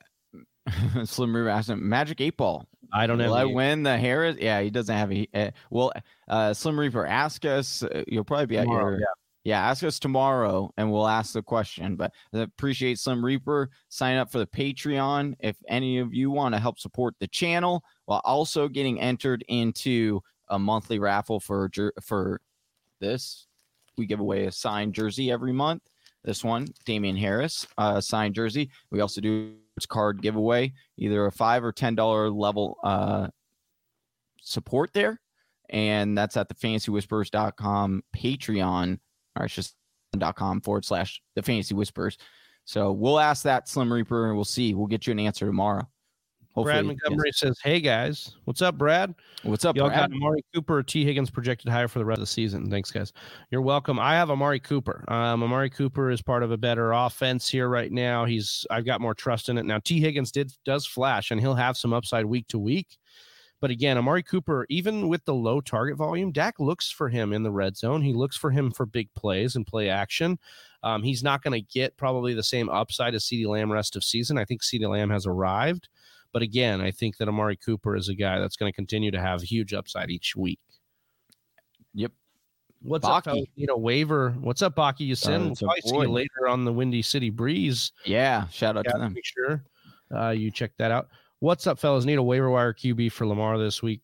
[1.04, 3.34] Slim River asked him, Magic Eight Ball I don't know.
[3.34, 4.36] I win the Harris?
[4.40, 5.28] Yeah, he doesn't have a.
[5.32, 5.92] Uh, well,
[6.28, 7.82] uh, Slim Reaper, ask us.
[7.82, 9.00] Uh, you'll probably be Tomorrow, at your.
[9.00, 9.06] yeah.
[9.44, 11.96] Yeah, ask us tomorrow and we'll ask the question.
[11.96, 13.70] But I appreciate Slim Reaper.
[13.88, 17.82] Sign up for the Patreon if any of you want to help support the channel
[18.04, 21.70] while also getting entered into a monthly raffle for
[22.02, 22.40] for
[23.00, 23.46] this.
[23.96, 25.82] We give away a signed jersey every month.
[26.22, 28.70] This one, Damien Harris, uh, signed jersey.
[28.90, 29.54] We also do
[29.88, 33.28] card giveaway, either a five or ten dollar level uh,
[34.42, 35.18] support there,
[35.70, 38.98] and that's at the fantasywhispers.com Patreon
[39.38, 39.74] or it's just
[40.18, 42.18] dot com forward slash the fantasy whispers.
[42.64, 44.74] So we'll ask that Slim Reaper and we'll see.
[44.74, 45.88] We'll get you an answer tomorrow.
[46.62, 49.14] Brad Montgomery says, "Hey guys, what's up, Brad?
[49.44, 50.10] What's up, Y'all Brad?
[50.10, 52.68] got Amari Cooper T Higgins projected higher for the rest of the season.
[52.68, 53.12] Thanks, guys.
[53.50, 53.98] You're welcome.
[53.98, 55.04] I have Amari Cooper.
[55.08, 58.26] Um, Amari Cooper is part of a better offense here right now.
[58.26, 59.78] He's I've got more trust in it now.
[59.78, 62.98] T Higgins did does flash, and he'll have some upside week to week.
[63.60, 67.42] But again, Amari Cooper, even with the low target volume, Dak looks for him in
[67.42, 68.00] the red zone.
[68.00, 70.38] He looks for him for big plays and play action.
[70.82, 74.04] Um, he's not going to get probably the same upside as CeeDee Lamb rest of
[74.04, 74.38] season.
[74.38, 75.88] I think CeeDee Lamb has arrived.
[76.32, 79.20] But again, I think that Amari Cooper is a guy that's going to continue to
[79.20, 80.60] have huge upside each week.
[81.94, 82.12] Yep.
[82.82, 83.16] What's Baki.
[83.16, 83.46] up, fellas?
[83.56, 84.30] You know, waiver.
[84.40, 85.00] What's up, Baki?
[85.00, 85.42] You send.
[85.42, 87.92] Uh, we'll probably see you later on the Windy City Breeze.
[88.06, 89.12] Yeah, shout out Yeah, to them.
[89.12, 89.64] Make sure
[90.14, 91.08] uh, you check that out.
[91.40, 92.04] What's up, fellas?
[92.04, 94.02] Need a waiver wire QB for Lamar this week.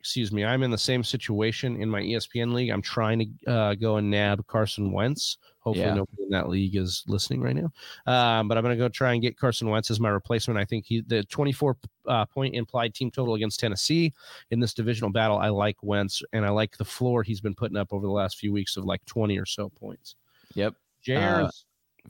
[0.00, 0.44] Excuse me.
[0.44, 2.70] I'm in the same situation in my ESPN league.
[2.70, 5.38] I'm trying to uh, go and nab Carson Wentz.
[5.60, 5.94] Hopefully, Yeah.
[5.94, 7.72] nobody in that league is listening right now.
[8.06, 10.58] Um, but I'm going to go try and get Carson Wentz as my replacement.
[10.58, 11.76] I think he the 24
[12.08, 14.12] uh, point implied team total against Tennessee
[14.50, 15.38] in this divisional battle.
[15.38, 18.38] I like Wentz and I like the floor he's been putting up over the last
[18.38, 20.16] few weeks of like 20 or so points.
[20.56, 20.74] Yep.
[21.16, 21.48] Uh,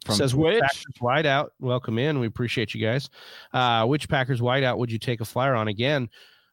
[0.04, 1.52] From says which Packers wide out.
[1.60, 2.18] Welcome in.
[2.18, 3.08] We appreciate you guys.
[3.52, 6.08] Uh, which Packers wide out would you take a flyer on again?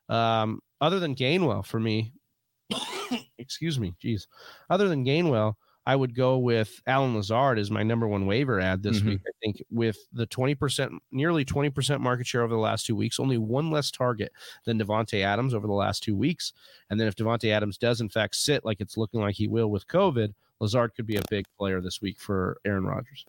[0.07, 2.13] Um, other than Gainwell for me,
[3.37, 4.27] excuse me, Jeez.
[4.69, 5.55] Other than Gainwell,
[5.89, 9.05] I would go with Allen Lazard as my number one waiver ad this Mhm.
[9.07, 9.21] week.
[9.27, 13.39] I think with the 20%, nearly 20% market share over the last two weeks, only
[13.39, 14.31] one less target
[14.65, 16.53] than Davante Adams over the last two weeks.
[16.91, 19.71] And then if Davante Adams does in fact sit like it's looking like he will
[19.71, 23.25] with COVID, Lazard could be a big player this week for Aaron Rodgers.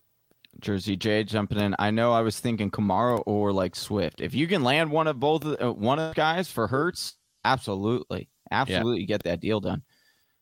[0.59, 1.73] Jersey J jumping in.
[1.79, 4.21] I know I was thinking Kamara or like Swift.
[4.21, 7.15] If you can land one of both, of- uh, one of the guys for Hurts,
[7.43, 9.81] absolutely, absolutely get that deal done.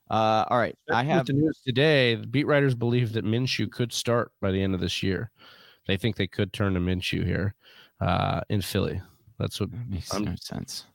[0.09, 2.15] Uh, all right, I have the news today.
[2.15, 5.31] The beat writers believe that Minshew could start by the end of this year.
[5.87, 7.55] They think they could turn to Minshew here
[8.01, 9.01] uh, in Philly.
[9.37, 10.85] That's what makes I'm- no sense.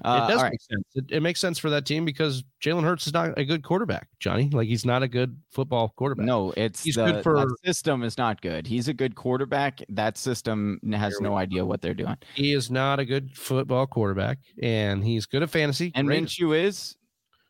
[0.00, 0.84] it Uh, does all right, make sense.
[0.94, 4.08] It, it makes sense for that team because Jalen Hurts is not a good quarterback,
[4.20, 4.48] Johnny.
[4.50, 6.26] Like he's not a good football quarterback.
[6.26, 8.66] no, it's He's the, good for- that system is not good.
[8.66, 9.80] He's a good quarterback.
[9.88, 12.16] That system has no idea what they're doing.
[12.34, 15.90] he is not a good football quarterback, and he's good at fantasy.
[15.94, 16.96] And Minshew is.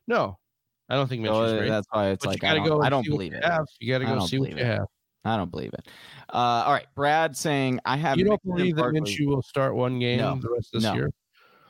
[0.06, 0.38] no,
[0.88, 1.68] I don't think Minshew's uh, great.
[1.68, 2.82] that's why it's but like I don't, go.
[2.82, 3.44] I don't believe it.
[3.44, 3.66] Have.
[3.80, 4.64] You got to go see what you it.
[4.66, 4.86] have.
[5.24, 5.86] I don't believe it.
[6.32, 6.36] Uh,
[6.66, 8.18] all right, Brad saying I have.
[8.18, 8.84] You don't believe that.
[8.86, 10.38] Minshew will start one game No.
[10.40, 10.94] the rest of this No.
[10.94, 11.10] year?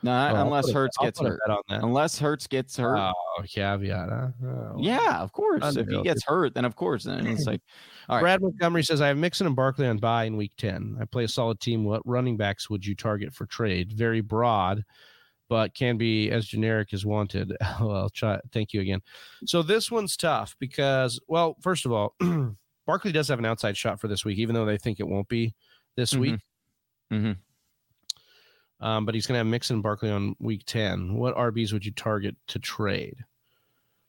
[0.01, 1.41] No, Oh, unless Hurts gets hurt.
[1.49, 1.83] on that.
[1.83, 2.97] Unless Hurts gets hurt.
[2.97, 4.07] Oh, caveat.
[4.09, 4.27] Huh?
[4.45, 5.75] Oh, yeah, of course.
[5.75, 7.59] If he gets hurt, then of course, then it's like,
[8.07, 8.21] all right.
[8.21, 10.97] Brad Montgomery says, I have Mixon and Barkley on bye in week 10.
[11.01, 11.83] I play a solid team.
[11.83, 13.91] What running backs would you target for trade?
[13.91, 14.85] Very broad,
[15.49, 17.53] but can be as generic as wanted.
[17.81, 18.39] well, try.
[18.53, 19.01] Thank you again.
[19.45, 22.15] So this one's tough because, well, first of all,
[22.85, 25.27] Barkley does have an outside shot for this week, even though they think it won't
[25.27, 25.53] be
[25.95, 26.19] this Mhm.
[26.19, 26.39] week.
[27.11, 27.37] Mhm.
[28.79, 31.15] Um, but he's going to have Mixon and Barkley on week 10.
[31.15, 33.17] What RBs would you target to trade?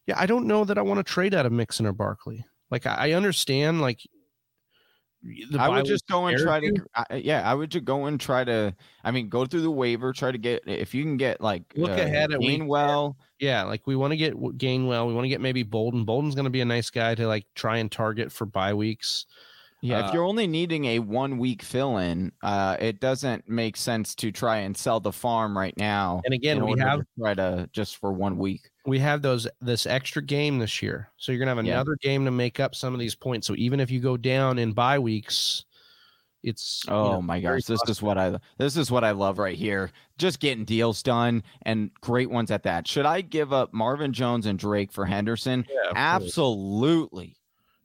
[0.07, 2.45] Yeah, I don't know that I want to trade out of Mixon or Barkley.
[2.70, 4.01] Like, I I understand, like,
[5.59, 8.43] I would just go and try to, I, yeah, I would just go and try
[8.45, 8.75] to.
[9.05, 11.91] I mean, go through the waiver, try to get if you can get like Look
[11.91, 13.16] uh, ahead at Gainwell.
[13.39, 15.09] Yeah, like we want to get Gainwell.
[15.09, 16.05] We want to get maybe Bolden.
[16.05, 19.27] Bolden's going to be a nice guy to like try and target for bye weeks.
[19.83, 23.77] Yeah, Uh, if you're only needing a one week fill in, uh, it doesn't make
[23.77, 26.21] sense to try and sell the farm right now.
[26.25, 28.71] And again, we have to try to just for one week.
[28.91, 31.74] We have those this extra game this year, so you're going to have Yeah.
[31.74, 33.47] another game to make up some of these points.
[33.47, 35.64] So even if you go down in bye weeks,
[36.43, 39.38] it's you Oh know, my gosh, this is what I this is what I love
[39.38, 39.93] right here.
[40.18, 42.88] Just getting deals done and great ones at that.
[42.88, 45.64] Should I give up Marvin Jones and Drake for Henderson?
[45.70, 45.93] Yeah.
[45.95, 47.36] Absolutely.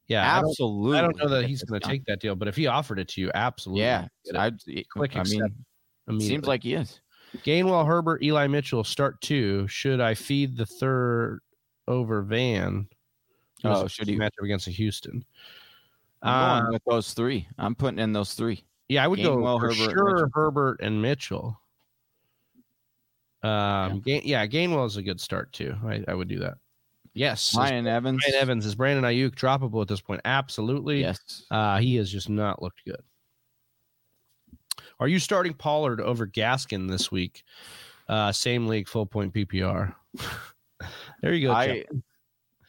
[0.07, 0.97] Yeah, I don't, absolutely.
[0.97, 3.07] I don't know that he's going to take that deal, but if he offered it
[3.09, 3.81] to you, absolutely.
[3.83, 4.35] Yeah, get.
[4.35, 5.53] I'd, click I accept
[6.07, 6.99] mean, seems like he is.
[7.43, 9.67] Gainwell, Herbert, Eli Mitchell start two.
[9.67, 11.41] Should I feed the third
[11.87, 12.87] over Van?
[13.63, 14.15] Oh, should he?
[14.15, 15.25] match up against a Houston?
[16.21, 17.47] I'm going Uh, with those three.
[17.57, 18.63] I'm putting in those three.
[18.89, 20.29] Yeah, I would go Gainwell, for Herbert, sure Mitchell.
[20.33, 21.59] Herbert and Mitchell.
[23.43, 24.21] Um, yeah.
[24.23, 25.75] yeah, Gainwell is a good start too.
[25.85, 26.57] I, I would do that.
[27.13, 28.21] Yes, Ryan Evans.
[28.27, 30.21] Ryan Evans is Brandon Aiyuk droppable at this point.
[30.25, 31.01] Absolutely.
[31.01, 31.45] Yes.
[31.49, 33.01] Uh, he has just not looked good.
[34.99, 37.43] Are you starting Pollard over Gaskin this week?
[38.07, 39.93] Uh, same league, full point PPR.
[41.21, 41.53] there you go.
[41.53, 41.83] I,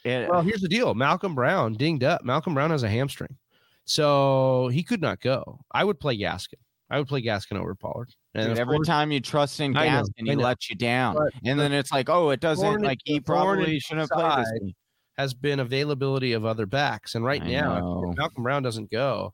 [0.04, 0.94] it, well, here's the deal.
[0.94, 2.24] Malcolm Brown dinged up.
[2.24, 3.36] Malcolm Brown has a hamstring,
[3.84, 5.60] so he could not go.
[5.72, 6.54] I would play Gaskin.
[6.88, 8.14] I would play Gaskin over Pollard.
[8.34, 11.16] And Dude, every course, time you trust in Gaskin, know, he lets you down.
[11.16, 14.74] But, and then it's like, oh, it doesn't like he probably shouldn't have played this.
[15.18, 19.32] Has been availability of other backs, and right I now, Malcolm Brown doesn't go.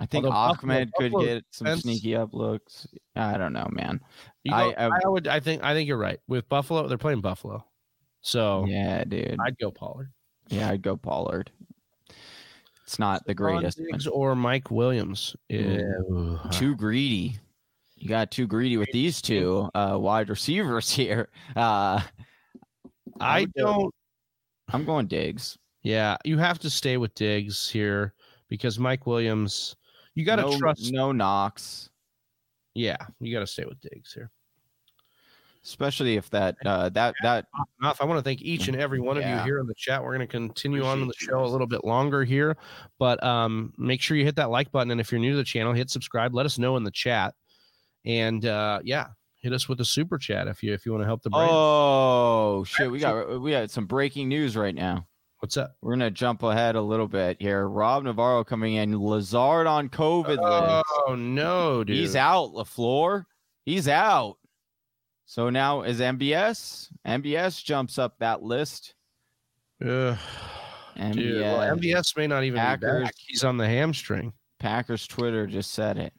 [0.00, 2.86] I think Although Ahmed Buffalo, could get some defense, sneaky up looks.
[3.14, 4.00] I don't know, man.
[4.48, 5.28] Go, I, I, I would.
[5.28, 5.62] I think.
[5.62, 6.18] I think you're right.
[6.26, 7.62] With Buffalo, they're playing Buffalo,
[8.22, 9.36] so yeah, dude.
[9.44, 10.10] I'd go Pollard.
[10.48, 11.50] Yeah, I'd go Pollard.
[12.84, 13.78] It's not the greatest.
[14.10, 15.36] Or Mike Williams.
[15.50, 16.40] Ew.
[16.50, 17.38] Too greedy.
[17.96, 21.28] You got too greedy with these two uh, wide receivers here.
[21.54, 22.00] Uh,
[23.20, 23.94] I don't.
[24.72, 25.58] I'm going Diggs.
[25.82, 28.14] Yeah, you have to stay with Diggs here
[28.48, 29.76] because Mike Williams.
[30.20, 30.92] You got to no, trust.
[30.92, 31.88] No Knox.
[32.74, 34.30] Yeah, you got to stay with Diggs here
[35.64, 37.46] especially if that uh, that that
[37.80, 38.00] enough.
[38.00, 39.32] I want to thank each and every one yeah.
[39.32, 40.02] of you here in the chat.
[40.02, 42.56] We're going to continue Appreciate on the show a little bit longer here,
[42.98, 45.44] but um, make sure you hit that like button, and if you're new to the
[45.44, 46.34] channel, hit subscribe.
[46.34, 47.34] Let us know in the chat,
[48.04, 49.08] and uh, yeah,
[49.42, 51.50] hit us with a super chat if you if you want to help the brand.
[51.52, 55.06] Oh shit, we got we got some breaking news right now.
[55.40, 55.74] What's up?
[55.80, 57.66] We're gonna jump ahead a little bit here.
[57.66, 59.02] Rob Navarro coming in.
[59.02, 60.84] Lazard on COVID oh, list.
[61.08, 61.96] Oh no, dude.
[61.96, 62.52] He's out.
[62.52, 63.24] Lafleur.
[63.64, 64.36] He's out.
[65.24, 66.88] So now is MBS.
[67.06, 68.94] MBS jumps up that list.
[69.82, 70.14] Uh,
[70.98, 73.14] MBS, dude, well, MBS may not even Packers, be back.
[73.16, 74.34] He's on the hamstring.
[74.58, 76.12] Packers Twitter just said it.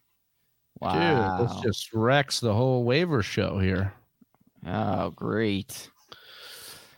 [0.79, 1.37] Wow.
[1.37, 3.93] Dude, this just wrecks the whole waiver show here.
[4.65, 5.91] Oh, great.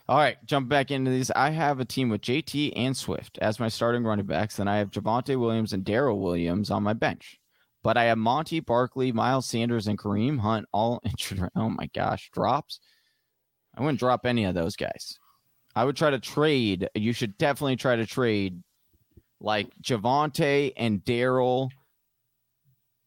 [0.06, 1.30] All right, jump back into these.
[1.30, 4.76] I have a team with JT and Swift as my starting running backs, and I
[4.76, 7.40] have Javonte Williams and Darrell Williams on my bench.
[7.82, 11.48] But I have Monty Barkley, Miles Sanders, and Kareem Hunt all injured.
[11.56, 12.80] Oh my gosh, drops.
[13.76, 15.18] I wouldn't drop any of those guys.
[15.74, 16.88] I would try to trade.
[16.94, 18.62] You should definitely try to trade
[19.40, 21.70] like Javonte and Darrell.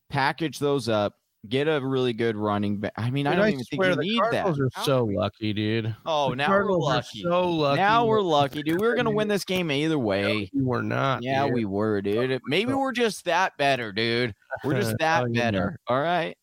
[0.10, 1.16] Package those up,
[1.50, 2.94] Get a really good running back.
[2.98, 4.64] I mean, dude, I don't I even think you need Cardinals that.
[4.64, 5.96] are so lucky, dude.
[6.06, 7.22] Oh, the now Cardinals we're lucky.
[7.22, 7.78] so lucky.
[7.78, 8.82] Now we're lucky, dude.
[8.82, 10.50] We are gonna win this game either way.
[10.54, 11.24] No, we were not.
[11.24, 11.54] Yeah, dude.
[11.54, 12.42] we were, dude.
[12.48, 14.34] Maybe we're just that better, dude.
[14.64, 15.78] We're just that oh, better.
[15.88, 16.36] All right.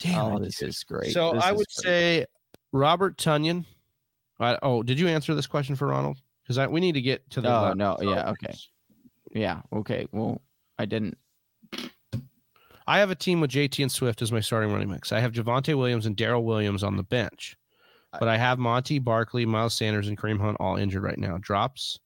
[0.00, 1.12] Damn, oh, this is great.
[1.12, 1.84] So this I would great.
[1.84, 2.26] say
[2.72, 3.64] Robert Tonyan.
[4.38, 6.18] I, oh, did you answer this question for Ronald?
[6.42, 7.48] Because we need to get to the.
[7.48, 8.54] Oh no, yeah, okay,
[9.32, 10.06] yeah, okay.
[10.12, 10.40] Well,
[10.78, 11.16] I didn't.
[12.90, 15.12] I have a team with JT and Swift as my starting running mix.
[15.12, 17.56] I have Javonte Williams and Darrell Williams on the bench,
[18.18, 21.38] but I have Monty Barkley, Miles Sanders, and Kareem Hunt all injured right now.
[21.38, 22.00] Drops.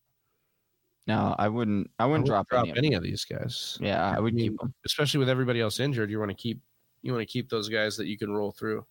[1.06, 1.90] No, I wouldn't.
[1.98, 3.78] I wouldn't, I wouldn't drop, drop any, any of, these guys.
[3.80, 6.10] Yeah, I would I mean, keep them, especially with everybody else injured.
[6.10, 6.60] You want to keep.
[7.00, 8.84] You want to keep those guys that you can roll through.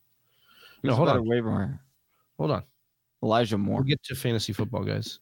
[0.82, 1.28] no, hold on.
[1.28, 1.80] Waiver.
[2.40, 2.64] Hold on.
[3.22, 3.76] Elijah Moore.
[3.76, 5.20] We'll get to fantasy football, guys.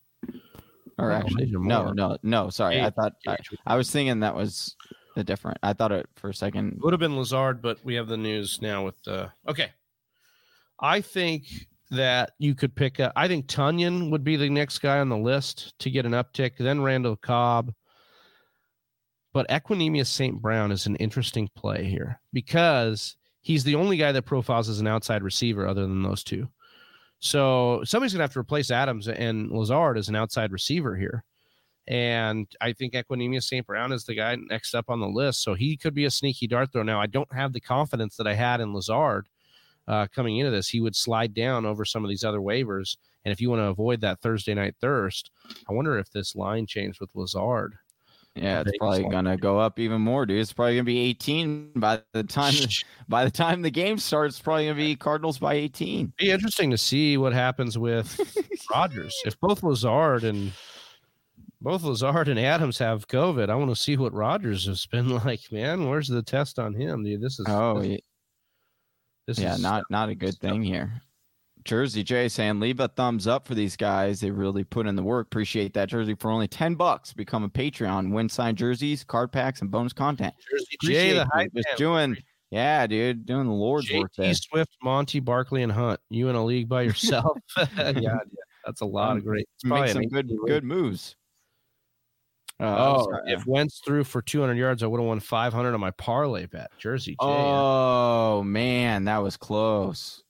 [0.97, 2.49] Or actually, no, no, no.
[2.49, 4.77] Sorry, I thought I, I was thinking that was
[5.21, 5.59] the different.
[5.61, 6.73] I thought it for a second.
[6.73, 9.31] It would have been Lazard, but we have the news now with the.
[9.47, 9.69] Okay.
[10.79, 11.45] I think
[11.91, 13.13] that you could pick up.
[13.15, 16.57] I think Tonyan would be the next guy on the list to get an uptick,
[16.57, 17.73] then Randall Cobb.
[19.33, 20.41] But Equanimeous St.
[20.41, 24.87] Brown is an interesting play here because he's the only guy that profiles as an
[24.87, 26.49] outside receiver other than those two.
[27.19, 31.23] So somebody's going to have to replace Adams and Lazard as an outside receiver here.
[31.87, 33.65] And I think Equanimeous St.
[33.65, 35.43] Brown is the guy next up on the list.
[35.43, 36.83] So he could be a sneaky dart throw.
[36.83, 39.27] Now, I don't have the confidence that I had in Lazard
[39.87, 40.69] uh, coming into this.
[40.69, 42.97] He would slide down over some of these other waivers.
[43.25, 45.31] And if you want to avoid that Thursday night thirst,
[45.69, 47.75] I wonder if this line changed with Lazard.
[48.35, 50.39] Yeah, it's probably gonna go up even more, dude.
[50.39, 52.53] It's probably gonna be 18 by the time
[53.09, 54.35] by the time the game starts.
[54.35, 56.13] It's probably gonna be Cardinals by 18.
[56.17, 58.17] Be interesting to see what happens with
[58.71, 60.53] Rodgers if both Lazard and
[61.61, 63.49] both Lazard and Adams have COVID.
[63.49, 65.87] I want to see what Rodgers has been like, man.
[65.87, 67.21] Where's the test on him, dude?
[67.21, 67.99] This is oh, this,
[69.27, 71.01] this yeah, is not not a good thing here.
[71.63, 74.19] Jersey J saying leave a thumbs up for these guys.
[74.19, 75.27] They really put in the work.
[75.27, 77.13] Appreciate that jersey for only ten bucks.
[77.13, 78.11] Become a Patreon.
[78.11, 80.33] Win signed jerseys, card packs, and bonus content.
[80.49, 82.17] Jersey J, the hype just doing.
[82.49, 84.33] Yeah, dude, doing the Lord's work there.
[84.33, 86.01] Swift, Monty, Barkley, and Hunt.
[86.09, 87.37] You in a league by yourself?
[87.77, 88.17] yeah, yeah,
[88.65, 89.47] that's a lot of um, great.
[89.63, 91.15] Make some good good moves.
[92.61, 95.91] Uh, oh, if Wentz threw for 200 yards, I would have won 500 on my
[95.91, 96.69] parlay bet.
[96.77, 97.13] Jersey.
[97.13, 97.17] J.
[97.19, 100.23] Oh man, that was close.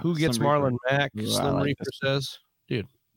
[0.00, 0.76] Who gets Slim Marlon.
[0.90, 1.10] Mack?
[1.18, 2.38] Ooh, Slim like Reaper says.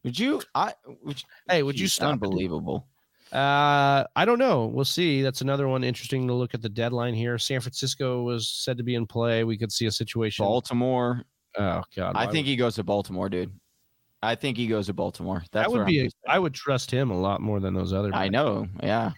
[0.03, 0.41] Would you?
[0.55, 0.73] I.
[1.03, 2.13] Would you, Hey, would you Jeez, stop?
[2.13, 2.87] Unbelievable.
[3.31, 4.67] Uh, I don't know.
[4.67, 5.21] We'll see.
[5.21, 7.37] That's another one interesting to look at the deadline here.
[7.37, 9.43] San Francisco was said to be in play.
[9.43, 10.45] We could see a situation.
[10.45, 11.23] Baltimore.
[11.57, 13.51] Oh God, I think he goes to Baltimore, dude.
[14.21, 15.43] I think he goes to Baltimore.
[15.51, 16.05] That's that would where be.
[16.05, 18.09] A, I would trust him a lot more than those other.
[18.13, 18.31] I guys.
[18.31, 18.67] know.
[18.81, 19.11] Yeah.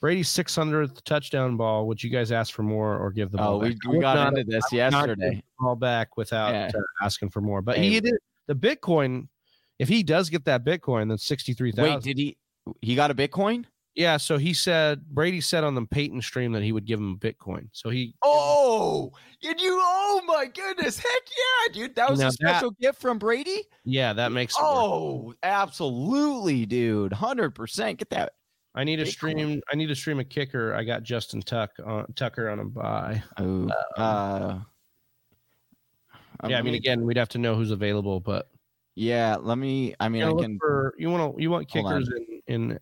[0.00, 1.86] Brady's 600th touchdown ball.
[1.86, 3.78] Would you guys ask for more or give the ball Oh, we, back?
[3.86, 5.42] I we got not- into this I would not give yesterday.
[5.58, 6.70] ball back without Yeah.
[6.74, 7.62] uh, asking for more.
[7.62, 8.14] But Hey, he did
[8.46, 9.28] the Bitcoin.
[9.78, 11.94] If he does get that Bitcoin, then sixty three thousand.
[11.94, 12.36] Wait, did he?
[12.82, 13.64] He got a Bitcoin?
[13.94, 17.16] Yeah, so he said Brady said on the Peyton stream that he would give him
[17.18, 17.68] Bitcoin.
[17.72, 19.78] So he Oh, did you?
[19.80, 20.98] Oh my goodness!
[20.98, 21.94] Heck yeah, dude!
[21.94, 23.62] That was Now a special gift from Brady.
[23.84, 24.70] yeah, that makes it work.
[24.72, 27.12] Oh, absolutely, dude!
[27.12, 27.98] Hundred percent.
[27.98, 28.32] Get that.
[28.74, 29.08] I need a Bitcoin.
[29.12, 29.60] stream.
[29.72, 30.74] I need to stream a kicker.
[30.74, 33.22] I got Justin Tuck on Tucker on a buy.
[33.38, 34.58] Oh, uh,
[36.48, 38.48] yeah, I mean, again, we'd have to know who's available, but
[38.96, 39.36] yeah.
[39.40, 39.94] Let me.
[40.00, 40.58] I mean, I can.
[40.58, 42.10] for you want to you want kickers
[42.48, 42.78] in in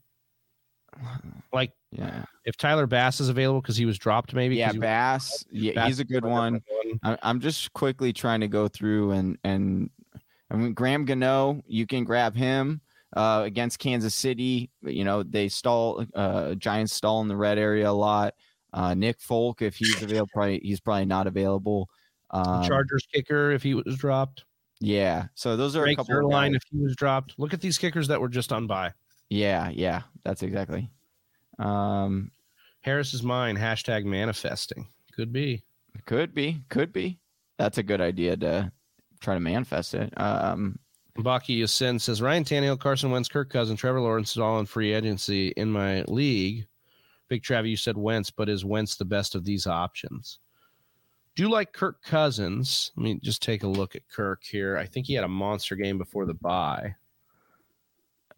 [1.52, 4.56] like Yeah, if Tyler Bass is available because he was dropped maybe.
[4.56, 4.72] yeah.
[4.72, 5.44] Bass.
[5.50, 6.62] Yeah, Bass he's a good one.
[7.02, 9.90] I'm just quickly trying to go through and and
[10.50, 12.80] I mean Graham Gano, you can grab him
[13.16, 14.70] uh, against Kansas City.
[14.82, 18.34] You know they stall uh, Giants stall in the red area a lot.
[18.72, 21.88] Uh, Nick Folk, if he's available, probably he's probably not available.
[22.30, 24.44] Um, Chargers kicker if he was dropped.
[24.80, 26.28] yeah, so those are a couple.
[26.30, 26.54] guys.
[26.54, 27.34] if he was dropped.
[27.38, 28.92] Look at these kickers that were just on by.
[29.32, 30.90] Yeah, yeah, that's exactly.
[31.58, 32.30] Um,
[32.82, 33.56] Harris is mine.
[33.56, 34.88] Hashtag manifesting.
[35.16, 35.62] Could be.
[36.04, 37.18] could be, could be.
[37.56, 38.70] That's a good idea to
[39.20, 40.12] try to manifest it.
[40.20, 40.78] Um,
[41.16, 44.92] Baki Yasin says Ryan Tannehill, Carson Wentz, Kirk Cousins, Trevor Lawrence is all in free
[44.92, 46.66] agency in my league.
[47.28, 50.40] Big Trav, you said Wentz, but is Wentz the best of these options?
[51.36, 52.92] Do you like Kirk Cousins?
[52.96, 54.76] Let me just take a look at Kirk here.
[54.76, 56.96] I think he had a monster game before the bye.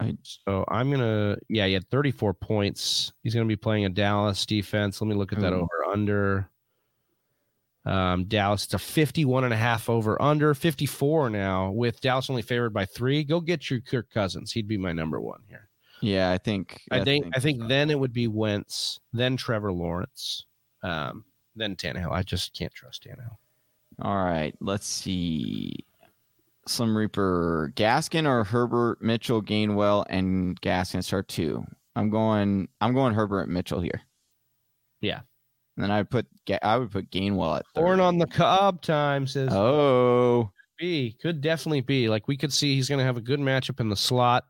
[0.04, 3.12] I- So I'm gonna, yeah, he had 34 points.
[3.22, 5.00] He's gonna be playing a Dallas defense.
[5.00, 6.48] Let me look at that over under.
[7.86, 12.40] Um, Dallas, it's a 51 and a half over under 54 now with Dallas only
[12.40, 13.24] favored by three.
[13.24, 14.52] Go get your Kirk Cousins.
[14.52, 15.68] He'd be my number one here.
[16.00, 16.80] yeah, I think.
[16.90, 17.68] I think, I think so.
[17.68, 20.46] then it would be Wentz, then Trevor Lawrence,
[20.82, 21.24] um,
[21.56, 22.10] then Tannehill.
[22.10, 23.36] I just can't trust Tannehill.
[24.02, 25.84] All right, let's see.
[26.66, 31.64] Slim Reaper, Gaskin or Herbert, Mitchell, Gainwell, and Gaskin start two.
[31.96, 32.68] I'm going.
[32.80, 34.02] I'm going Herbert Mitchell here.
[35.00, 35.20] Yeah.
[35.76, 36.26] And then I put.
[36.62, 37.82] I would put Gainwell at third.
[37.82, 42.74] Born on the Cobb time says Oh, be could definitely be like we could see
[42.74, 44.44] he's going to have a good matchup in the slot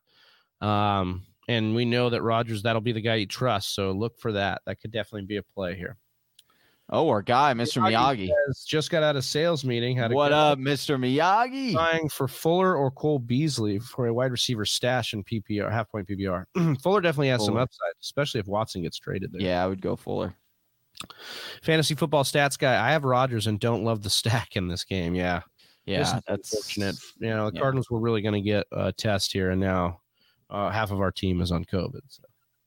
[0.60, 4.32] um and we know that Rodgers that'll be the guy you trust so look for
[4.32, 5.96] that that could definitely be a play here
[6.90, 7.82] oh, our guy, Mr.
[7.82, 8.28] Miyagi.
[8.28, 10.98] says, just got out of sales meeting had a What good- up, Mr.
[10.98, 11.74] Miyagi?
[11.74, 16.06] buying for Fuller or Cole Beasley for a wide receiver stash in PPR half point
[16.08, 16.44] PPR
[16.82, 17.62] Fuller definitely has some Fuller.
[17.62, 20.34] upside especially if Watson gets traded there Yeah, I would go Fuller.
[21.62, 25.14] fantasy football stats guy I have Rodgers and don't love the stack in this game
[25.14, 25.40] yeah
[25.86, 26.96] This Yeah, is that's unfortunate.
[27.18, 27.60] You know, the yeah.
[27.62, 30.00] Cardinals were really going to get a test here, and now
[30.50, 32.00] uh, half of our team is on COVID.
[32.08, 32.22] So.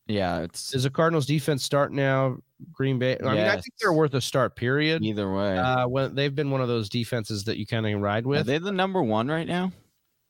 [0.08, 2.38] Yeah, it's Is the Cardinals defense start now?
[2.72, 3.18] Green Bay.
[3.24, 4.56] I mean, I think they're worth a start.
[4.56, 5.04] Period.
[5.04, 5.58] either way.
[5.58, 8.46] Uh, when they've been one of those defenses that you kind of ride Are with.
[8.48, 9.72] they the number one right now,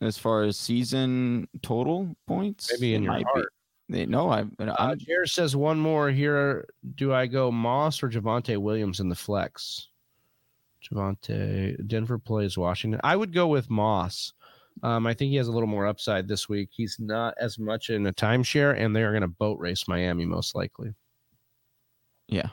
[0.02, 2.72] as far as season total points?
[2.74, 3.24] Maybe in your be.
[3.24, 3.54] heart.
[3.90, 6.68] They, no, I, Uh, Jared says one more here.
[6.96, 9.88] Do I go Moss or Javonte Williams in the flex?
[10.84, 13.00] Javonte Denver plays Washington.
[13.04, 14.34] I would go with Moss.
[14.84, 16.70] Um, I think he has a little more upside this week.
[16.72, 20.26] He's not as much in a timeshare, and they are going to boat race Miami
[20.26, 20.94] most likely.
[22.28, 22.50] Yeah,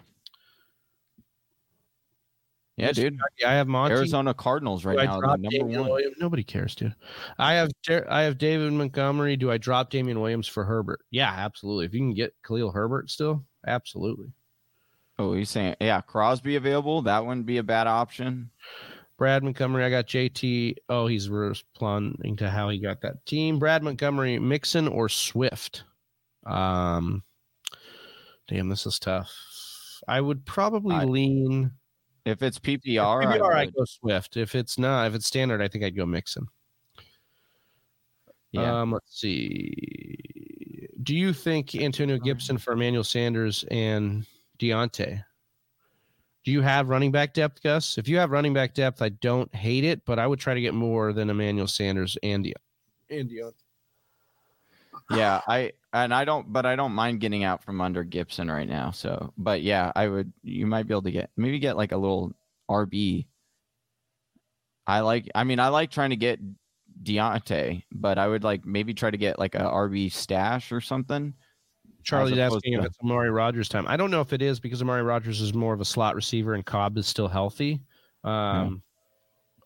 [2.77, 3.21] yeah, dude.
[3.47, 3.95] I have Monty.
[3.95, 5.91] Arizona Cardinals right now, number Damien one.
[5.91, 6.17] Williams?
[6.19, 6.95] Nobody cares, dude.
[7.39, 7.71] I have
[8.09, 9.37] I have David Montgomery.
[9.37, 11.01] Do I drop Damien Williams for Herbert?
[11.11, 11.87] Yeah, absolutely.
[11.87, 14.33] If you can get Khalil Herbert still, absolutely.
[15.21, 17.03] Oh, he's saying, yeah, Crosby available.
[17.03, 18.51] That wouldn't be a bad option.
[19.17, 19.85] Brad Montgomery.
[19.85, 20.75] I got JT.
[20.89, 23.61] Oh, he's responding to how he got that team.
[23.61, 25.85] Brad Montgomery, Mixon or Swift.
[26.45, 27.23] Um,
[28.49, 29.31] damn, this is tough.
[30.09, 31.73] I would probably I- lean.
[32.25, 34.37] If it's PPR, I PPR, I would- go Swift.
[34.39, 36.47] If it's not, if it's standard, I think I'd go Mixon.
[38.53, 38.81] yeah.
[38.81, 39.75] Um, let's see.
[41.03, 44.27] Do you think Antonio Gibson for Emmanuel Sanders and
[44.59, 45.23] Diontae?
[46.45, 47.99] Do you have running back depth, Gus?
[47.99, 50.61] If you have running back depth, I don't hate it, but I would try to
[50.61, 52.55] get more than Emmanuel Sanders and De-
[53.11, 53.53] and Diontae.
[55.11, 58.69] yeah, I and I don't, but I don't mind getting out from under Gibson right
[58.69, 58.91] now.
[58.91, 60.33] So, but yeah, I would.
[60.43, 62.33] You might be able to get maybe get like a little
[62.71, 63.27] RB
[64.87, 65.31] I like.
[65.35, 66.41] I mean, I like trying to get
[67.03, 71.35] Diontae, but I would like maybe try to get like a RB stash or something.
[72.03, 72.81] Charlie's asking to...
[72.81, 73.87] if it's Amari Rodgers time.
[73.89, 76.55] I don't know if it is because Amari Rodgers is more of a slot receiver
[76.55, 77.81] and Cobb is still healthy.
[78.25, 78.83] Um,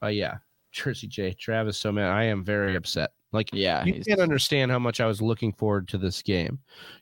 [0.00, 0.06] yeah.
[0.06, 0.36] Uh, yeah,
[0.70, 1.78] Jersey J, Travis.
[1.78, 3.10] So man, I am very upset.
[3.30, 6.58] Like, yeah, you can't understand how much I was looking forward to this game.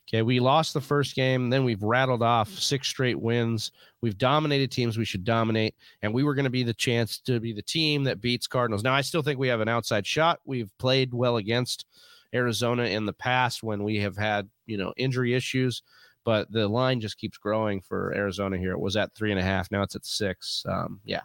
[0.09, 3.71] Okay, we lost the first game, then we've rattled off six straight wins.
[4.01, 7.39] We've dominated teams we should dominate, and we were going to be the chance to
[7.39, 8.83] be the team that beats Cardinals.
[8.83, 10.39] Now, I still think we have an outside shot.
[10.43, 11.85] We've played well against
[12.33, 15.81] Arizona in the past when we have had you know injury issues,
[16.25, 18.73] but the line just keeps growing for Arizona here.
[18.73, 20.65] It was at three and a half, now it's at six.
[20.67, 21.21] Um, yeah,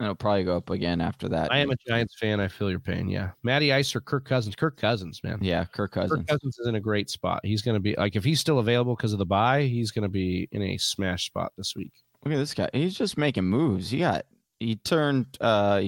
[0.00, 1.52] it'll probably go up again after that.
[1.52, 2.40] I am a Giants fan.
[2.40, 3.08] I feel your pain.
[3.08, 4.54] Yeah, Matty Ice or Kirk Cousins.
[4.54, 5.38] Kirk Cousins, man.
[5.40, 6.20] Yeah, Kirk Cousins.
[6.20, 7.40] Kirk Cousins is in a great spot.
[7.44, 10.02] He's going to be like if he's still available because of the buy, he's going
[10.02, 11.92] to be in a smash spot this week.
[12.24, 12.68] Look at this guy.
[12.72, 13.90] He's just making moves.
[13.90, 14.26] He got
[14.58, 15.82] he turned uh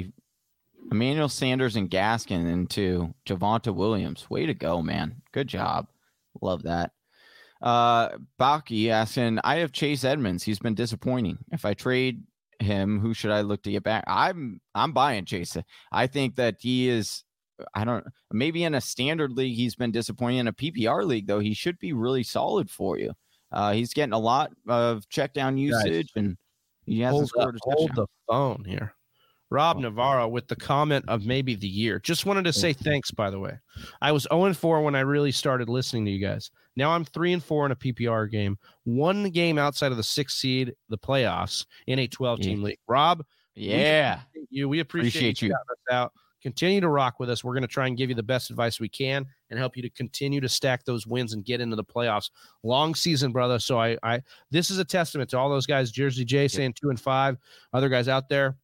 [0.91, 4.29] Emmanuel Sanders and Gaskin into Javonte Williams.
[4.31, 5.23] Way to go, man.
[5.33, 5.87] Good job.
[6.41, 6.93] Love that.
[7.61, 10.43] Uh Baki asking, I have Chase Edmonds.
[10.43, 11.39] He's been disappointing.
[11.53, 12.23] If I trade
[12.63, 14.05] him, who should I look to get back?
[14.07, 15.65] I'm I'm buying Jason.
[15.93, 17.25] I think that he is
[17.75, 20.39] I don't maybe in a standard league he's been disappointing.
[20.39, 23.13] In a PPR league, though, he should be really solid for you.
[23.53, 26.37] Uh, he's getting a lot of check down usage and
[26.87, 28.95] he hasn't hold, hold the phone here.
[29.51, 29.81] Rob oh.
[29.81, 31.99] Navarro with the comment of maybe the year.
[31.99, 32.53] Just wanted to oh.
[32.53, 33.59] say thanks, by the way.
[34.01, 36.51] I was 0 4 when I really started listening to you guys.
[36.77, 40.39] Now I'm 3 and 4 in a PPR game, one game outside of the sixth
[40.39, 42.65] seed, the playoffs in a 12 team yeah.
[42.65, 42.79] league.
[42.87, 43.25] Rob,
[43.55, 44.69] yeah, we you.
[44.69, 45.49] We appreciate, appreciate you.
[45.49, 45.95] you.
[45.95, 46.13] out.
[46.43, 47.45] Continue to rock with us.
[47.45, 49.83] We're going to try and give you the best advice we can and help you
[49.83, 52.31] to continue to stack those wins and get into the playoffs.
[52.63, 53.59] Long season, brother.
[53.59, 55.91] So I, I, this is a testament to all those guys.
[55.91, 57.37] Jersey J saying two and five.
[57.75, 58.57] Other guys out there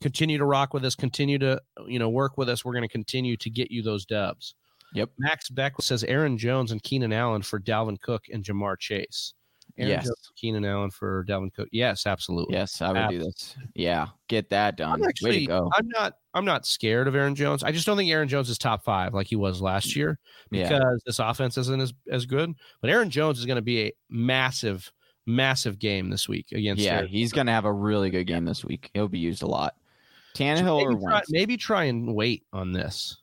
[0.00, 2.64] continue to rock with us, continue to you know work with us.
[2.64, 4.54] We're going to continue to get you those dubs.
[4.94, 5.10] Yep.
[5.18, 9.34] Max Beck says Aaron Jones and Keenan Allen for Dalvin Cook and Ja'Marr Chase.
[9.78, 10.04] Aaron yes.
[10.04, 11.68] Jones, Keenan Allen for Dalvin Cook.
[11.70, 12.54] Yes, absolutely.
[12.54, 13.18] Yes, I would absolutely.
[13.18, 13.56] do this.
[13.74, 15.02] Yeah, get that done.
[15.02, 15.70] I'm actually, Way to go.
[15.76, 16.14] I'm not.
[16.32, 17.62] I'm not scared of Aaron Jones.
[17.62, 20.18] I just don't think Aaron Jones is top five like he was last year
[20.50, 20.96] because yeah.
[21.04, 22.54] this offense isn't as, as good.
[22.80, 24.90] But Aaron Jones is going to be a massive,
[25.26, 26.82] massive game this week against.
[26.82, 28.90] Yeah, he's going to have a really good game this week.
[28.94, 29.74] He'll be used a lot.
[30.36, 33.16] Tannehill maybe or try, maybe try and wait on this.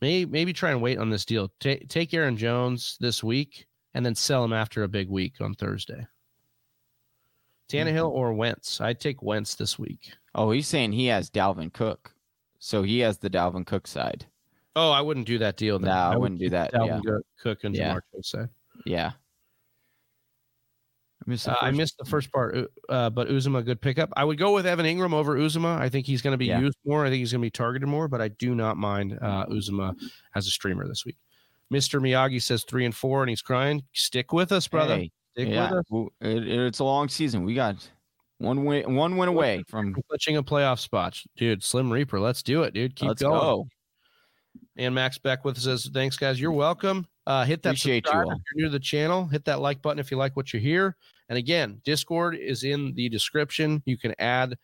[0.00, 1.50] Maybe maybe try and wait on this deal.
[1.60, 5.54] T- take Aaron Jones this week and then sell him after a big week on
[5.54, 6.06] Thursday.
[7.70, 8.18] Tannehill mm-hmm.
[8.18, 8.80] or Wentz?
[8.80, 10.12] I'd take Wentz this week.
[10.34, 12.14] Oh, he's saying he has Dalvin Cook,
[12.58, 14.26] so he has the Dalvin Cook side.
[14.74, 15.78] Oh, I wouldn't do that deal.
[15.78, 16.72] No, I, I, wouldn't do that.
[16.72, 17.18] Dalvin yeah.
[17.40, 17.94] Cook and yeah.
[17.94, 18.48] Ja'Marr side.
[18.86, 19.12] Yeah.
[21.26, 24.10] I missed, uh, I missed the first part, uh, uh, but Uzomah a good pickup.
[24.16, 25.78] I would go with Evan Engram over Uzomah.
[25.78, 26.60] I think he's going to be yeah.
[26.60, 27.04] used more.
[27.04, 29.94] I think he's going to be targeted more, but I do not mind uh, Uzomah
[30.34, 31.16] as a streamer this week.
[31.72, 32.00] Mr.
[32.00, 33.82] Miyagi says three and four, and he's crying.
[33.92, 34.96] Stick with us, brother.
[34.96, 35.70] Hey, Stick yeah.
[35.70, 36.10] with us.
[36.20, 37.44] It, it's a long season.
[37.44, 37.88] We got
[38.38, 41.62] one win, one win away from clutching a playoff spot, dude.
[41.62, 42.96] Slim Reaper, let's do it, dude.
[42.96, 43.40] Keep let's going.
[43.40, 43.68] Go.
[44.76, 46.40] And Max Beckwith says, "Thanks, guys.
[46.40, 47.06] You're welcome.
[47.26, 49.26] Uh, hit that Appreciate subscribe you if you're new to the channel.
[49.26, 50.96] Hit that like button if you like what you hear.
[51.28, 53.82] And again, Discord is in the description.
[53.84, 54.56] You can add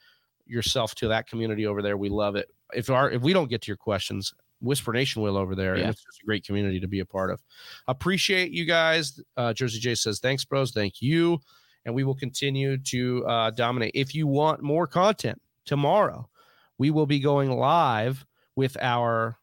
[0.46, 1.96] yourself to that community over there.
[1.96, 2.50] We love it.
[2.74, 5.82] If our if we don't get to your questions, Whisper Nation will over there, yeah.
[5.82, 7.42] and it's just a great community to be a part of.
[7.86, 9.20] Appreciate you guys.
[9.36, 10.72] Uh, Jersey J says, "Thanks, bros.
[10.72, 11.38] Thank you."
[11.84, 13.92] And we will continue to uh, dominate.
[13.94, 16.28] If you want more content tomorrow,
[16.76, 18.26] we will be going live
[18.56, 19.38] with our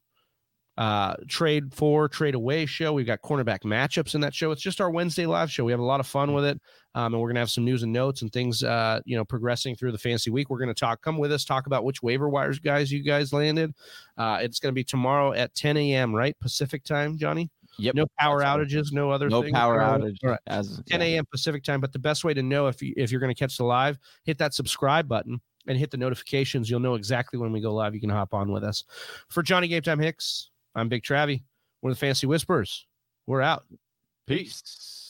[0.77, 2.93] uh, trade for, trade away show.
[2.93, 4.51] We've got cornerback matchups in that show.
[4.51, 5.63] It's just our Wednesday live show.
[5.63, 6.59] We have a lot of fun with it.
[6.95, 9.25] Um, and we're going to have some news and notes and things, uh, you know,
[9.25, 10.49] progressing through the fancy week.
[10.49, 13.33] We're going to talk, come with us, talk about which waiver wires guys you guys
[13.33, 13.73] landed.
[14.17, 16.39] Uh, it's going to be tomorrow at 10 a.m., right?
[16.39, 17.51] Pacific time, Johnny?
[17.77, 17.95] Yep.
[17.95, 20.39] No power outages, no other no power outage right.
[20.47, 21.25] as 10 a.m.
[21.29, 21.81] Pacific time.
[21.81, 23.99] But the best way to know if you if you're going to catch the live,
[24.23, 26.69] hit that subscribe button and hit the notifications.
[26.69, 27.93] You'll know exactly when we go live.
[27.93, 28.85] You can hop on with us.
[29.29, 31.43] For Johnny Game Time Hicks, I'm Big Travie.
[31.81, 32.85] We're the Fancy Whispers.
[33.27, 33.65] We're out.
[34.25, 35.04] Peace.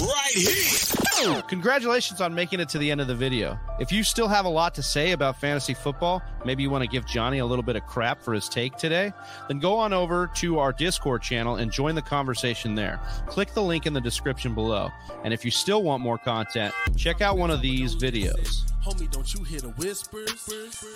[0.00, 1.42] Right here.
[1.48, 3.58] Congratulations on making it to the end of the video.
[3.80, 6.88] If you still have a lot to say about fantasy football, maybe you want to
[6.88, 9.12] give Johnny a little bit of crap for his take today,
[9.48, 13.00] then go on over to our Discord channel and join the conversation there.
[13.26, 14.90] Click the link in the description below.
[15.24, 18.70] And if you still want more content, check out one of these videos.
[18.84, 20.84] Homie, don't you hear the whispers?